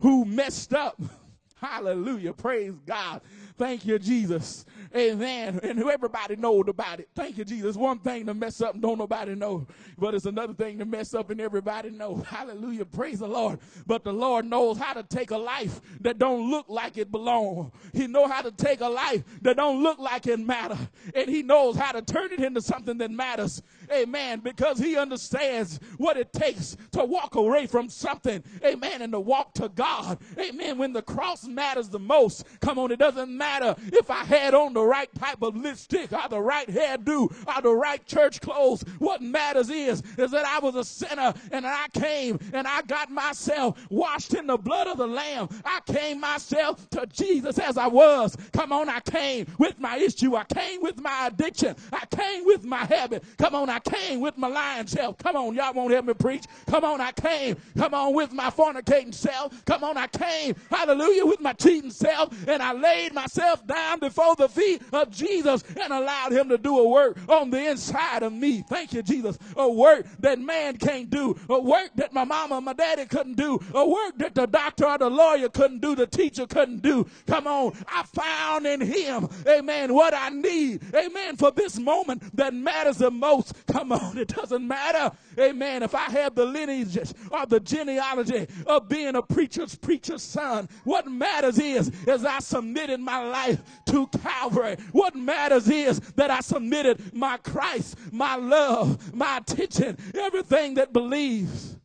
who 0.00 0.24
messed 0.24 0.74
up. 0.74 1.00
Hallelujah. 1.56 2.32
Praise 2.32 2.74
God. 2.86 3.20
Thank 3.56 3.84
you, 3.84 3.98
Jesus. 3.98 4.64
Amen. 4.94 5.60
And 5.62 5.82
everybody 5.82 6.36
knows 6.36 6.64
about 6.68 7.00
it. 7.00 7.08
Thank 7.14 7.38
you, 7.38 7.44
Jesus. 7.44 7.76
One 7.76 7.98
thing 7.98 8.26
to 8.26 8.34
mess 8.34 8.60
up 8.60 8.78
don't 8.80 8.98
nobody 8.98 9.34
know. 9.34 9.66
But 9.98 10.14
it's 10.14 10.26
another 10.26 10.54
thing 10.54 10.78
to 10.78 10.84
mess 10.84 11.14
up 11.14 11.30
and 11.30 11.40
everybody 11.40 11.90
know. 11.90 12.16
Hallelujah. 12.26 12.84
Praise 12.84 13.18
the 13.18 13.28
Lord. 13.28 13.58
But 13.86 14.04
the 14.04 14.12
Lord 14.12 14.46
knows 14.46 14.78
how 14.78 14.94
to 14.94 15.02
take 15.02 15.30
a 15.30 15.36
life 15.36 15.80
that 16.00 16.18
don't 16.18 16.50
look 16.50 16.66
like 16.68 16.96
it 16.96 17.10
belong. 17.10 17.72
He 17.92 18.06
know 18.06 18.26
how 18.26 18.42
to 18.42 18.50
take 18.50 18.80
a 18.80 18.88
life 18.88 19.24
that 19.42 19.56
don't 19.56 19.82
look 19.82 19.98
like 19.98 20.26
it 20.26 20.40
matter. 20.40 20.78
And 21.14 21.28
he 21.28 21.42
knows 21.42 21.76
how 21.76 21.92
to 21.92 22.02
turn 22.02 22.32
it 22.32 22.40
into 22.40 22.62
something 22.62 22.98
that 22.98 23.10
matters. 23.10 23.62
Amen. 23.92 24.40
Because 24.40 24.78
he 24.78 24.96
understands 24.96 25.80
what 25.98 26.16
it 26.16 26.32
takes 26.32 26.76
to 26.92 27.04
walk 27.04 27.34
away 27.34 27.66
from 27.66 27.88
something. 27.88 28.42
Amen. 28.64 29.02
And 29.02 29.12
to 29.12 29.20
walk 29.20 29.54
to 29.54 29.68
God. 29.68 30.18
Amen. 30.38 30.78
When 30.78 30.92
the 30.92 31.02
cross 31.02 31.46
matters 31.46 31.88
the 31.88 31.98
most. 31.98 32.44
Come 32.60 32.78
on. 32.78 32.90
It 32.90 32.98
doesn't 32.98 33.36
matter 33.36 33.48
matter 33.48 33.80
if 33.92 34.10
I 34.10 34.24
had 34.24 34.54
on 34.54 34.74
the 34.78 34.84
right 34.84 35.12
type 35.16 35.42
of 35.42 35.56
lipstick 35.56 36.12
or 36.12 36.28
the 36.28 36.40
right 36.40 36.68
hairdo 36.68 37.32
or 37.46 37.62
the 37.62 37.74
right 37.74 38.04
church 38.06 38.40
clothes. 38.40 38.82
What 38.98 39.20
matters 39.20 39.70
is, 39.70 40.02
is 40.16 40.30
that 40.30 40.44
I 40.44 40.60
was 40.60 40.76
a 40.76 40.84
sinner 40.84 41.34
and 41.50 41.66
I 41.66 41.86
came 41.92 42.38
and 42.52 42.66
I 42.66 42.82
got 42.82 43.10
myself 43.10 43.78
washed 43.90 44.34
in 44.34 44.46
the 44.46 44.56
blood 44.56 44.86
of 44.86 44.98
the 44.98 45.06
Lamb. 45.06 45.48
I 45.64 45.80
came 45.86 46.20
myself 46.20 46.88
to 46.90 47.06
Jesus 47.06 47.58
as 47.58 47.76
I 47.76 47.88
was. 47.88 48.36
Come 48.52 48.72
on, 48.72 48.88
I 48.88 49.00
came 49.00 49.46
with 49.58 49.80
my 49.80 49.96
issue. 49.96 50.36
I 50.36 50.44
came 50.44 50.80
with 50.80 51.00
my 51.00 51.26
addiction. 51.26 51.74
I 51.92 52.06
came 52.06 52.44
with 52.44 52.64
my 52.64 52.84
habit. 52.84 53.24
Come 53.36 53.56
on, 53.56 53.68
I 53.68 53.80
came 53.80 54.20
with 54.20 54.38
my 54.38 54.48
lying 54.48 54.86
self. 54.86 55.18
Come 55.18 55.34
on, 55.34 55.54
y'all 55.54 55.74
won't 55.74 55.92
help 55.92 56.04
me 56.06 56.14
preach. 56.14 56.44
Come 56.68 56.84
on, 56.84 57.00
I 57.00 57.10
came. 57.12 57.56
Come 57.76 57.94
on, 57.94 58.14
with 58.14 58.32
my 58.32 58.50
fornicating 58.50 59.14
self. 59.14 59.64
Come 59.64 59.82
on, 59.82 59.96
I 59.96 60.06
came. 60.06 60.54
Hallelujah, 60.70 61.26
with 61.26 61.40
my 61.40 61.52
cheating 61.54 61.90
self. 61.90 62.32
And 62.46 62.62
I 62.62 62.72
laid 62.72 63.12
myself 63.12 63.48
myself 63.48 63.66
down 63.66 63.98
before 63.98 64.34
the 64.36 64.48
feet 64.48 64.67
of 64.92 65.10
Jesus 65.10 65.64
and 65.80 65.92
allowed 65.92 66.32
him 66.32 66.48
to 66.48 66.58
do 66.58 66.78
a 66.78 66.88
work 66.88 67.18
on 67.28 67.50
the 67.50 67.70
inside 67.70 68.22
of 68.22 68.32
me. 68.32 68.64
Thank 68.68 68.92
you, 68.92 69.02
Jesus. 69.02 69.38
A 69.56 69.68
work 69.68 70.06
that 70.20 70.38
man 70.38 70.76
can't 70.76 71.10
do. 71.10 71.36
A 71.48 71.60
work 71.60 71.90
that 71.96 72.12
my 72.12 72.24
mama 72.24 72.56
and 72.56 72.64
my 72.64 72.72
daddy 72.72 73.06
couldn't 73.06 73.36
do. 73.36 73.58
A 73.74 73.88
work 73.88 74.18
that 74.18 74.34
the 74.34 74.46
doctor 74.46 74.86
or 74.86 74.98
the 74.98 75.10
lawyer 75.10 75.48
couldn't 75.48 75.80
do. 75.80 75.94
The 75.94 76.06
teacher 76.06 76.46
couldn't 76.46 76.82
do. 76.82 77.06
Come 77.26 77.46
on. 77.46 77.72
I 77.88 78.02
found 78.02 78.66
in 78.66 78.80
him, 78.80 79.28
amen, 79.46 79.94
what 79.94 80.14
I 80.14 80.28
need. 80.30 80.82
Amen. 80.94 81.36
For 81.36 81.50
this 81.50 81.78
moment 81.78 82.36
that 82.36 82.54
matters 82.54 82.98
the 82.98 83.10
most. 83.10 83.54
Come 83.66 83.92
on. 83.92 84.18
It 84.18 84.28
doesn't 84.28 84.66
matter. 84.66 85.14
Amen. 85.38 85.82
If 85.82 85.94
I 85.94 86.10
have 86.10 86.34
the 86.34 86.44
lineage 86.44 86.98
or 87.30 87.46
the 87.46 87.60
genealogy 87.60 88.46
of 88.66 88.88
being 88.88 89.14
a 89.16 89.22
preacher's 89.22 89.74
preacher's 89.74 90.22
son, 90.22 90.68
what 90.84 91.06
matters 91.06 91.58
is, 91.58 91.88
is 92.06 92.24
I 92.24 92.40
submitted 92.40 93.00
my 93.00 93.24
life 93.24 93.62
to 93.86 94.06
Calvary. 94.22 94.57
What 94.92 95.14
matters 95.14 95.68
is 95.68 96.00
that 96.16 96.30
I 96.30 96.40
submitted 96.40 97.14
my 97.14 97.36
Christ, 97.38 97.96
my 98.12 98.36
love, 98.36 99.14
my 99.14 99.38
attention, 99.38 99.96
everything 100.14 100.74
that 100.74 100.92
believes. 100.92 101.76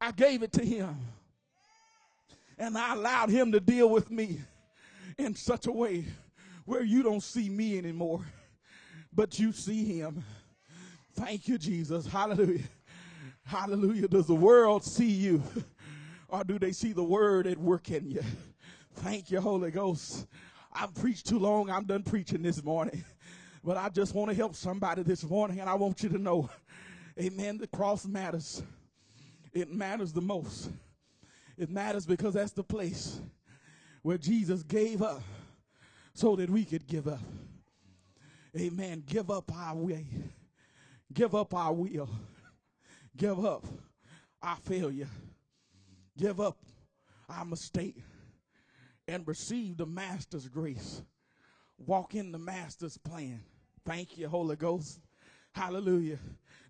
I 0.00 0.12
gave 0.12 0.42
it 0.42 0.52
to 0.52 0.64
him. 0.64 0.96
And 2.58 2.76
I 2.78 2.94
allowed 2.94 3.30
him 3.30 3.52
to 3.52 3.60
deal 3.60 3.88
with 3.90 4.10
me 4.10 4.40
in 5.18 5.34
such 5.34 5.66
a 5.66 5.72
way 5.72 6.04
where 6.64 6.84
you 6.84 7.02
don't 7.02 7.22
see 7.22 7.48
me 7.48 7.78
anymore. 7.78 8.24
but 9.14 9.38
you 9.38 9.52
see 9.52 9.84
him. 9.84 10.24
Thank 11.14 11.46
you, 11.48 11.58
Jesus. 11.58 12.06
Hallelujah. 12.06 12.64
Hallelujah. 13.44 14.08
Does 14.08 14.26
the 14.26 14.34
world 14.34 14.84
see 14.84 15.10
you? 15.10 15.42
Or 16.28 16.42
do 16.42 16.58
they 16.58 16.72
see 16.72 16.92
the 16.92 17.04
word 17.04 17.46
at 17.46 17.58
work 17.58 17.90
in 17.90 18.10
you? 18.10 18.22
Thank 18.96 19.30
you, 19.30 19.40
Holy 19.40 19.70
Ghost. 19.70 20.26
I've 20.74 20.94
preached 20.94 21.26
too 21.26 21.38
long. 21.38 21.70
I'm 21.70 21.84
done 21.84 22.02
preaching 22.02 22.42
this 22.42 22.62
morning. 22.62 23.04
But 23.66 23.78
I 23.78 23.88
just 23.88 24.14
want 24.14 24.28
to 24.28 24.36
help 24.36 24.54
somebody 24.54 25.02
this 25.02 25.24
morning, 25.24 25.58
and 25.58 25.70
I 25.70 25.72
want 25.72 26.02
you 26.02 26.10
to 26.10 26.18
know, 26.18 26.50
amen, 27.18 27.56
the 27.56 27.66
cross 27.66 28.04
matters. 28.04 28.62
It 29.54 29.72
matters 29.72 30.12
the 30.12 30.20
most. 30.20 30.68
It 31.56 31.70
matters 31.70 32.04
because 32.04 32.34
that's 32.34 32.52
the 32.52 32.62
place 32.62 33.18
where 34.02 34.18
Jesus 34.18 34.62
gave 34.64 35.00
up 35.00 35.22
so 36.12 36.36
that 36.36 36.50
we 36.50 36.66
could 36.66 36.86
give 36.86 37.08
up. 37.08 37.20
Amen. 38.54 39.02
Give 39.06 39.30
up 39.30 39.50
our 39.56 39.74
way. 39.74 40.06
Give 41.12 41.34
up 41.34 41.54
our 41.54 41.72
will. 41.72 42.10
Give 43.16 43.44
up 43.46 43.64
our 44.42 44.56
failure. 44.56 45.08
Give 46.18 46.38
up 46.38 46.58
our 47.30 47.46
mistake 47.46 47.96
and 49.08 49.26
receive 49.26 49.76
the 49.76 49.86
Master's 49.86 50.48
grace. 50.48 51.02
Walk 51.78 52.14
in 52.14 52.32
the 52.32 52.38
Master's 52.38 52.96
plan. 52.96 53.40
Thank 53.84 54.16
you, 54.16 54.28
Holy 54.28 54.56
Ghost. 54.56 55.00
Hallelujah. 55.52 56.18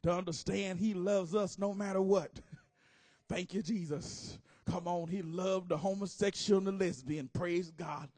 To 0.02 0.12
understand 0.12 0.78
He 0.78 0.94
loves 0.94 1.34
us 1.34 1.58
no 1.58 1.72
matter 1.72 2.02
what. 2.02 2.30
Thank 3.28 3.54
you, 3.54 3.62
Jesus. 3.62 4.38
Come 4.66 4.88
on, 4.88 5.08
He 5.08 5.22
loved 5.22 5.68
the 5.68 5.76
homosexual 5.76 6.58
and 6.58 6.66
the 6.66 6.84
lesbian. 6.84 7.28
Praise 7.32 7.70
God. 7.70 8.08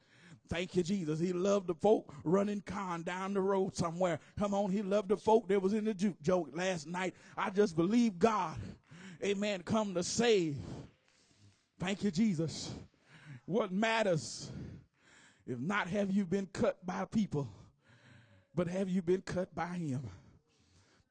Thank 0.48 0.76
you, 0.76 0.82
Jesus. 0.82 1.18
He 1.18 1.32
loved 1.32 1.66
the 1.66 1.74
folk 1.74 2.14
running 2.24 2.62
con 2.64 3.02
down 3.02 3.34
the 3.34 3.40
road 3.40 3.76
somewhere. 3.76 4.20
Come 4.38 4.54
on, 4.54 4.70
he 4.70 4.82
loved 4.82 5.08
the 5.08 5.16
folk 5.16 5.48
that 5.48 5.60
was 5.60 5.72
in 5.72 5.84
the 5.84 5.94
juke 5.94 6.20
joke 6.22 6.50
last 6.52 6.86
night. 6.86 7.14
I 7.36 7.50
just 7.50 7.74
believe 7.74 8.18
God, 8.18 8.56
amen, 9.24 9.62
come 9.62 9.94
to 9.94 10.02
save. 10.02 10.56
Thank 11.80 12.04
you, 12.04 12.10
Jesus. 12.10 12.72
What 13.46 13.72
matters, 13.72 14.50
if 15.46 15.58
not 15.58 15.86
have 15.88 16.10
you 16.10 16.24
been 16.24 16.46
cut 16.52 16.84
by 16.84 17.04
people, 17.04 17.48
but 18.54 18.66
have 18.66 18.88
you 18.88 19.02
been 19.02 19.22
cut 19.22 19.54
by 19.54 19.66
him? 19.66 20.02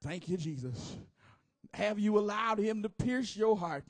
Thank 0.01 0.27
you, 0.27 0.37
Jesus. 0.37 0.97
Have 1.73 1.97
you 1.97 2.17
allowed 2.17 2.59
him 2.59 2.83
to 2.83 2.89
pierce 2.89 3.35
your 3.35 3.57
heart 3.57 3.85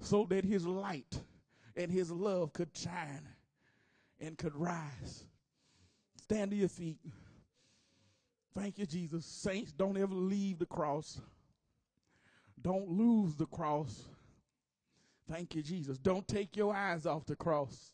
so 0.00 0.26
that 0.30 0.44
his 0.44 0.66
light 0.66 1.20
and 1.74 1.90
his 1.90 2.10
love 2.10 2.52
could 2.52 2.70
shine 2.76 3.28
and 4.20 4.36
could 4.36 4.54
rise? 4.54 5.24
Stand 6.22 6.50
to 6.50 6.56
your 6.56 6.68
feet. 6.68 6.98
Thank 8.54 8.78
you, 8.78 8.86
Jesus. 8.86 9.24
Saints, 9.24 9.72
don't 9.72 9.96
ever 9.96 10.14
leave 10.14 10.58
the 10.58 10.66
cross. 10.66 11.20
Don't 12.60 12.88
lose 12.88 13.34
the 13.34 13.46
cross. 13.46 14.04
Thank 15.30 15.54
you, 15.54 15.62
Jesus. 15.62 15.98
Don't 15.98 16.26
take 16.26 16.56
your 16.56 16.74
eyes 16.74 17.06
off 17.06 17.26
the 17.26 17.36
cross. 17.36 17.92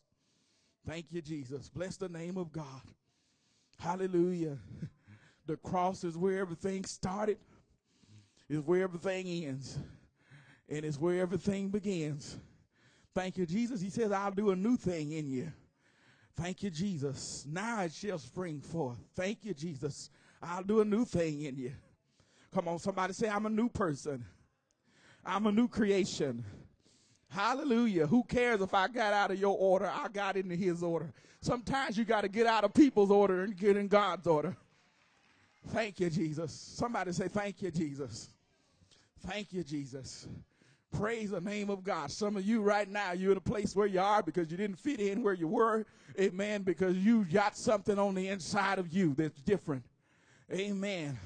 Thank 0.87 1.07
you, 1.11 1.21
Jesus. 1.21 1.69
Bless 1.69 1.97
the 1.97 2.09
name 2.09 2.37
of 2.37 2.51
God. 2.51 2.81
Hallelujah. 3.79 4.57
The 5.45 5.57
cross 5.57 6.03
is 6.03 6.15
where 6.15 6.37
everything 6.37 6.85
started, 6.85 7.39
is 8.49 8.61
where 8.61 8.83
everything 8.83 9.25
ends, 9.45 9.79
and 10.69 10.85
it's 10.85 10.99
where 10.99 11.19
everything 11.19 11.69
begins. 11.69 12.37
Thank 13.15 13.35
you, 13.35 13.47
Jesus. 13.47 13.81
He 13.81 13.89
says, 13.89 14.11
I'll 14.11 14.29
do 14.29 14.51
a 14.51 14.55
new 14.55 14.77
thing 14.77 15.13
in 15.13 15.27
you. 15.27 15.51
Thank 16.35 16.61
you, 16.61 16.69
Jesus. 16.69 17.47
Now 17.49 17.81
it 17.81 17.93
shall 17.93 18.19
spring 18.19 18.61
forth. 18.61 18.99
Thank 19.15 19.43
you, 19.43 19.55
Jesus. 19.55 20.11
I'll 20.39 20.61
do 20.61 20.81
a 20.81 20.85
new 20.85 21.03
thing 21.03 21.41
in 21.41 21.57
you. 21.57 21.71
Come 22.53 22.67
on, 22.67 22.77
somebody 22.77 23.13
say, 23.13 23.27
I'm 23.27 23.47
a 23.47 23.49
new 23.49 23.69
person. 23.69 24.23
I'm 25.25 25.47
a 25.47 25.51
new 25.51 25.67
creation. 25.67 26.45
Hallelujah. 27.29 28.07
Who 28.07 28.23
cares 28.23 28.61
if 28.61 28.73
I 28.73 28.87
got 28.87 29.13
out 29.13 29.31
of 29.31 29.39
your 29.39 29.55
order? 29.57 29.85
I 29.85 30.07
got 30.07 30.35
into 30.35 30.55
his 30.55 30.81
order. 30.81 31.13
Sometimes 31.41 31.97
you 31.97 32.03
got 32.03 32.21
to 32.21 32.27
get 32.27 32.47
out 32.47 32.63
of 32.63 32.73
people's 32.73 33.11
order 33.11 33.43
and 33.43 33.55
get 33.55 33.77
in 33.77 33.87
God's 33.87 34.27
order. 34.27 34.57
Thank 35.67 35.99
you, 35.99 36.09
Jesus. 36.09 36.51
Somebody 36.51 37.11
say, 37.11 37.27
Thank 37.27 37.61
you, 37.61 37.71
Jesus. 37.71 38.29
Thank 39.27 39.53
you, 39.53 39.63
Jesus. 39.63 40.27
Praise 40.91 41.29
the 41.29 41.41
name 41.41 41.69
of 41.69 41.83
God. 41.83 42.09
Some 42.09 42.35
of 42.35 42.43
you 42.45 42.61
right 42.61 42.89
now, 42.89 43.11
you're 43.11 43.31
in 43.31 43.37
a 43.37 43.41
place 43.41 43.75
where 43.75 43.85
you 43.85 43.99
are 43.99 44.23
because 44.23 44.49
you 44.49 44.57
didn't 44.57 44.79
fit 44.79 44.99
in 44.99 45.21
where 45.21 45.35
you 45.35 45.47
were. 45.47 45.85
Amen. 46.19 46.63
Because 46.63 46.97
you 46.97 47.25
got 47.25 47.55
something 47.55 47.99
on 47.99 48.15
the 48.15 48.27
inside 48.27 48.79
of 48.79 48.91
you 48.91 49.13
that's 49.13 49.39
different. 49.41 49.83
Amen. 50.51 51.17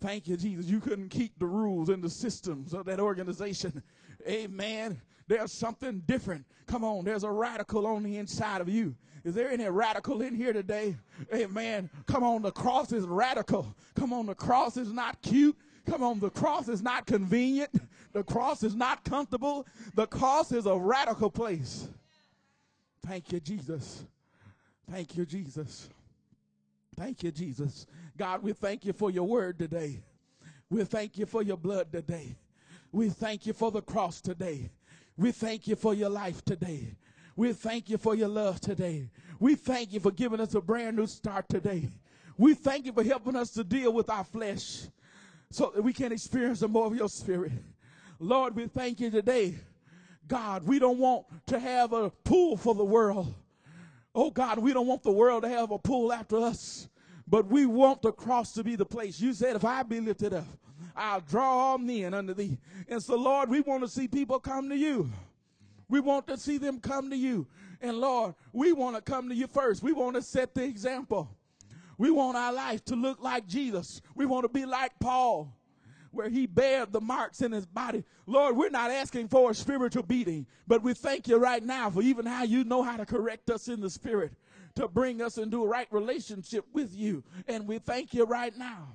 Thank 0.00 0.28
you, 0.28 0.36
Jesus. 0.36 0.66
You 0.66 0.78
couldn't 0.78 1.08
keep 1.08 1.36
the 1.38 1.46
rules 1.46 1.88
and 1.88 2.02
the 2.02 2.10
systems 2.10 2.74
of 2.74 2.86
that 2.86 3.00
organization. 3.00 3.82
Amen. 4.28 5.00
There's 5.32 5.50
something 5.50 6.02
different. 6.04 6.44
Come 6.66 6.84
on, 6.84 7.06
there's 7.06 7.24
a 7.24 7.30
radical 7.30 7.86
on 7.86 8.02
the 8.02 8.18
inside 8.18 8.60
of 8.60 8.68
you. 8.68 8.94
Is 9.24 9.34
there 9.34 9.50
any 9.50 9.66
radical 9.66 10.20
in 10.20 10.34
here 10.34 10.52
today? 10.52 10.94
Amen. 11.32 11.88
Come 12.04 12.22
on, 12.22 12.42
the 12.42 12.50
cross 12.50 12.92
is 12.92 13.06
radical. 13.06 13.74
Come 13.94 14.12
on, 14.12 14.26
the 14.26 14.34
cross 14.34 14.76
is 14.76 14.92
not 14.92 15.22
cute. 15.22 15.56
Come 15.86 16.02
on, 16.02 16.20
the 16.20 16.28
cross 16.28 16.68
is 16.68 16.82
not 16.82 17.06
convenient. 17.06 17.70
The 18.12 18.22
cross 18.22 18.62
is 18.62 18.74
not 18.74 19.06
comfortable. 19.06 19.66
The 19.94 20.06
cross 20.06 20.52
is 20.52 20.66
a 20.66 20.76
radical 20.76 21.30
place. 21.30 21.88
Thank 23.06 23.32
you, 23.32 23.40
Jesus. 23.40 24.04
Thank 24.90 25.16
you, 25.16 25.24
Jesus. 25.24 25.88
Thank 26.94 27.22
you, 27.22 27.30
Jesus. 27.30 27.86
God, 28.18 28.42
we 28.42 28.52
thank 28.52 28.84
you 28.84 28.92
for 28.92 29.10
your 29.10 29.26
word 29.26 29.58
today. 29.58 30.02
We 30.68 30.84
thank 30.84 31.16
you 31.16 31.24
for 31.24 31.42
your 31.42 31.56
blood 31.56 31.90
today. 31.90 32.36
We 32.92 33.08
thank 33.08 33.46
you 33.46 33.54
for 33.54 33.70
the 33.70 33.80
cross 33.80 34.20
today. 34.20 34.68
We 35.16 35.32
thank 35.32 35.66
you 35.66 35.76
for 35.76 35.94
your 35.94 36.08
life 36.08 36.44
today. 36.44 36.94
We 37.36 37.52
thank 37.52 37.88
you 37.88 37.98
for 37.98 38.14
your 38.14 38.28
love 38.28 38.60
today. 38.60 39.08
We 39.38 39.54
thank 39.54 39.92
you 39.92 40.00
for 40.00 40.10
giving 40.10 40.40
us 40.40 40.54
a 40.54 40.60
brand 40.60 40.96
new 40.96 41.06
start 41.06 41.48
today. 41.48 41.90
We 42.36 42.54
thank 42.54 42.86
you 42.86 42.92
for 42.92 43.04
helping 43.04 43.36
us 43.36 43.50
to 43.52 43.64
deal 43.64 43.92
with 43.92 44.10
our 44.10 44.24
flesh 44.24 44.82
so 45.50 45.72
that 45.74 45.82
we 45.82 45.92
can 45.92 46.12
experience 46.12 46.60
the 46.60 46.68
more 46.68 46.86
of 46.86 46.96
your 46.96 47.08
spirit. 47.08 47.52
Lord, 48.18 48.54
we 48.54 48.66
thank 48.66 49.00
you 49.00 49.10
today. 49.10 49.56
God, 50.28 50.66
we 50.66 50.78
don't 50.78 50.98
want 50.98 51.26
to 51.46 51.58
have 51.58 51.92
a 51.92 52.10
pool 52.10 52.56
for 52.56 52.74
the 52.74 52.84
world. 52.84 53.34
Oh 54.14 54.30
God, 54.30 54.58
we 54.58 54.72
don't 54.72 54.86
want 54.86 55.02
the 55.02 55.12
world 55.12 55.42
to 55.42 55.48
have 55.48 55.70
a 55.70 55.78
pool 55.78 56.12
after 56.12 56.38
us, 56.38 56.88
but 57.26 57.46
we 57.46 57.66
want 57.66 58.02
the 58.02 58.12
cross 58.12 58.52
to 58.52 58.64
be 58.64 58.76
the 58.76 58.84
place. 58.84 59.20
You 59.20 59.32
said, 59.32 59.56
if 59.56 59.64
I 59.64 59.82
be 59.82 60.00
lifted 60.00 60.34
up, 60.34 60.46
I'll 60.96 61.20
draw 61.20 61.50
all 61.50 61.78
men 61.78 62.14
unto 62.14 62.34
thee. 62.34 62.58
And 62.88 63.02
so, 63.02 63.16
Lord, 63.16 63.48
we 63.48 63.60
want 63.60 63.82
to 63.82 63.88
see 63.88 64.08
people 64.08 64.38
come 64.40 64.68
to 64.68 64.76
you. 64.76 65.10
We 65.88 66.00
want 66.00 66.26
to 66.28 66.36
see 66.36 66.58
them 66.58 66.80
come 66.80 67.10
to 67.10 67.16
you. 67.16 67.46
And 67.80 67.98
Lord, 67.98 68.34
we 68.52 68.72
want 68.72 68.96
to 68.96 69.02
come 69.02 69.28
to 69.28 69.34
you 69.34 69.46
first. 69.46 69.82
We 69.82 69.92
want 69.92 70.16
to 70.16 70.22
set 70.22 70.54
the 70.54 70.64
example. 70.64 71.36
We 71.98 72.10
want 72.10 72.36
our 72.36 72.52
life 72.52 72.84
to 72.86 72.96
look 72.96 73.22
like 73.22 73.46
Jesus. 73.46 74.00
We 74.14 74.24
want 74.24 74.44
to 74.44 74.48
be 74.48 74.64
like 74.64 74.92
Paul, 75.00 75.54
where 76.10 76.28
he 76.28 76.46
bared 76.46 76.92
the 76.92 77.00
marks 77.00 77.42
in 77.42 77.52
his 77.52 77.66
body. 77.66 78.04
Lord, 78.26 78.56
we're 78.56 78.70
not 78.70 78.90
asking 78.90 79.28
for 79.28 79.50
a 79.50 79.54
spiritual 79.54 80.02
beating, 80.04 80.46
but 80.66 80.82
we 80.82 80.94
thank 80.94 81.28
you 81.28 81.36
right 81.36 81.62
now 81.62 81.90
for 81.90 82.02
even 82.02 82.24
how 82.24 82.44
you 82.44 82.64
know 82.64 82.82
how 82.82 82.96
to 82.96 83.04
correct 83.04 83.50
us 83.50 83.68
in 83.68 83.80
the 83.80 83.90
spirit 83.90 84.32
to 84.74 84.88
bring 84.88 85.20
us 85.20 85.38
into 85.38 85.62
a 85.62 85.66
right 85.66 85.88
relationship 85.90 86.64
with 86.72 86.94
you. 86.94 87.22
And 87.46 87.66
we 87.66 87.78
thank 87.78 88.14
you 88.14 88.24
right 88.24 88.56
now. 88.56 88.88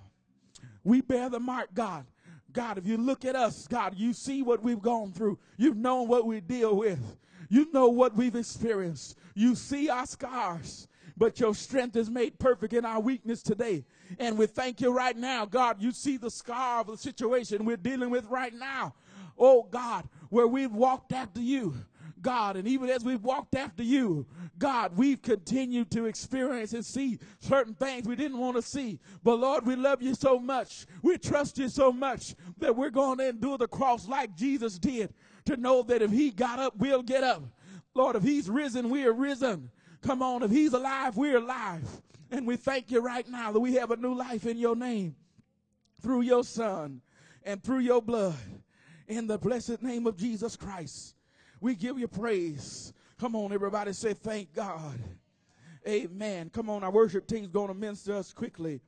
We 0.88 1.02
bear 1.02 1.30
the 1.30 1.41
mark, 1.41 1.73
God. 1.73 2.06
God, 2.54 2.78
if 2.78 2.88
you 2.88 2.95
look 2.95 3.26
at 3.26 3.36
us, 3.36 3.67
God, 3.67 3.95
you 3.97 4.13
see 4.13 4.41
what 4.41 4.63
we've 4.63 4.82
gone 4.82 5.12
through. 5.12 5.38
You've 5.58 5.76
known 5.76 6.08
what 6.08 6.26
we 6.26 6.39
deal 6.39 6.78
with. 6.78 7.17
You 7.50 7.67
know 7.73 7.89
what 7.89 8.15
we've 8.15 8.38
experienced. 8.38 9.17
You 9.36 9.54
see 9.54 9.89
our 9.89 10.06
scars, 10.06 10.88
but 11.17 11.41
your 11.41 11.54
strength 11.56 11.97
is 11.97 12.10
made 12.10 12.39
perfect 12.39 12.71
in 12.71 12.86
our 12.86 13.02
weakness 13.02 13.43
today. 13.43 13.84
And 14.17 14.38
we 14.38 14.45
thank 14.45 14.80
you 14.80 14.95
right 14.95 15.17
now, 15.17 15.45
God. 15.45 15.82
You 15.82 15.91
see 15.91 16.15
the 16.15 16.32
scar 16.32 16.80
of 16.80 16.88
the 16.88 16.97
situation 16.97 17.65
we're 17.65 17.76
dealing 17.76 18.10
with 18.10 18.26
right 18.28 18.54
now. 18.54 18.95
Oh, 19.38 19.63
God, 19.63 20.08
where 20.30 20.47
we've 20.47 20.71
walked 20.71 21.12
after 21.12 21.41
you. 21.41 21.76
God. 22.21 22.58
And 22.58 22.67
even 22.67 22.89
as 22.89 23.03
we've 23.03 23.23
walked 23.23 23.56
after 23.56 23.84
you, 23.84 24.25
God, 24.58 24.95
we've 24.95 25.21
continued 25.21 25.91
to 25.91 26.06
experience 26.06 26.73
and 26.73 26.86
see 26.86 27.20
certain 27.39 27.74
things 27.74 28.07
we 28.07 28.15
didn't 28.15 28.38
want 28.38 28.55
to 28.55 28.61
see. 28.61 28.99
But 29.24 29.39
Lord, 29.39 29.65
we 29.65 29.76
love 29.76 30.01
you 30.01 30.15
so 30.15 30.39
much. 30.39 30.86
We 31.01 31.18
trust 31.18 31.57
you 31.57 31.70
so 31.70 31.91
much 31.91 32.36
that 32.57 32.76
we're 32.76 32.89
going 32.89 33.20
to 33.20 33.30
endure 33.30 33.57
the 33.57 33.68
cross 33.68 34.07
like 34.07 34.36
Jesus 34.36 34.80
did 34.80 35.13
to 35.45 35.57
know 35.57 35.82
that 35.84 36.01
if 36.01 36.11
he 36.11 36.32
got 36.32 36.59
up, 36.59 36.76
we'll 36.78 37.03
get 37.03 37.24
up. 37.24 37.43
Lord, 37.93 38.15
if 38.15 38.24
he's 38.24 38.49
risen, 38.49 38.89
we 38.89 39.05
are 39.05 39.13
risen. 39.13 39.72
Come 40.01 40.22
on, 40.22 40.43
if 40.43 40.51
he's 40.51 40.74
alive, 40.74 41.18
we're 41.18 41.38
alive. 41.38 41.88
And 42.30 42.45
we 42.45 42.57
thank 42.57 42.91
you 42.91 42.99
right 42.99 43.28
now 43.28 43.51
that 43.51 43.59
we 43.59 43.74
have 43.76 43.91
a 43.91 43.95
new 43.95 44.13
life 44.13 44.45
in 44.45 44.57
your 44.57 44.76
name 44.76 45.15
through 46.01 46.22
your 46.22 46.43
son 46.43 47.01
and 47.43 47.63
through 47.63 47.80
your 47.80 48.01
blood 48.01 48.36
in 49.07 49.28
the 49.28 49.38
blessed 49.38 49.82
name 49.82 50.05
of 50.05 50.18
Jesus 50.18 50.55
Christ. 50.55 51.15
We 51.60 51.76
give 51.76 51.97
you 51.99 52.08
praise. 52.08 52.93
Come 53.20 53.36
on, 53.36 53.51
everybody 53.51 53.93
say 53.93 54.14
thank 54.14 54.53
God. 54.53 54.99
Amen. 55.88 56.49
Come 56.53 56.70
on, 56.70 56.84
our 56.84 56.91
worship 56.91 57.28
team's 57.28 57.47
going 57.47 57.70
to 57.70 57.74
minister 57.74 58.16
us 58.16 58.34
quickly. 58.34 58.82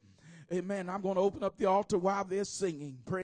Amen. 0.51 0.89
I'm 0.89 1.01
going 1.01 1.15
to 1.15 1.22
open 1.22 1.43
up 1.43 1.57
the 1.57 1.65
altar 1.65 1.97
while 1.97 2.24
they're 2.24 2.43
singing. 2.43 2.97
Praise 3.05 3.17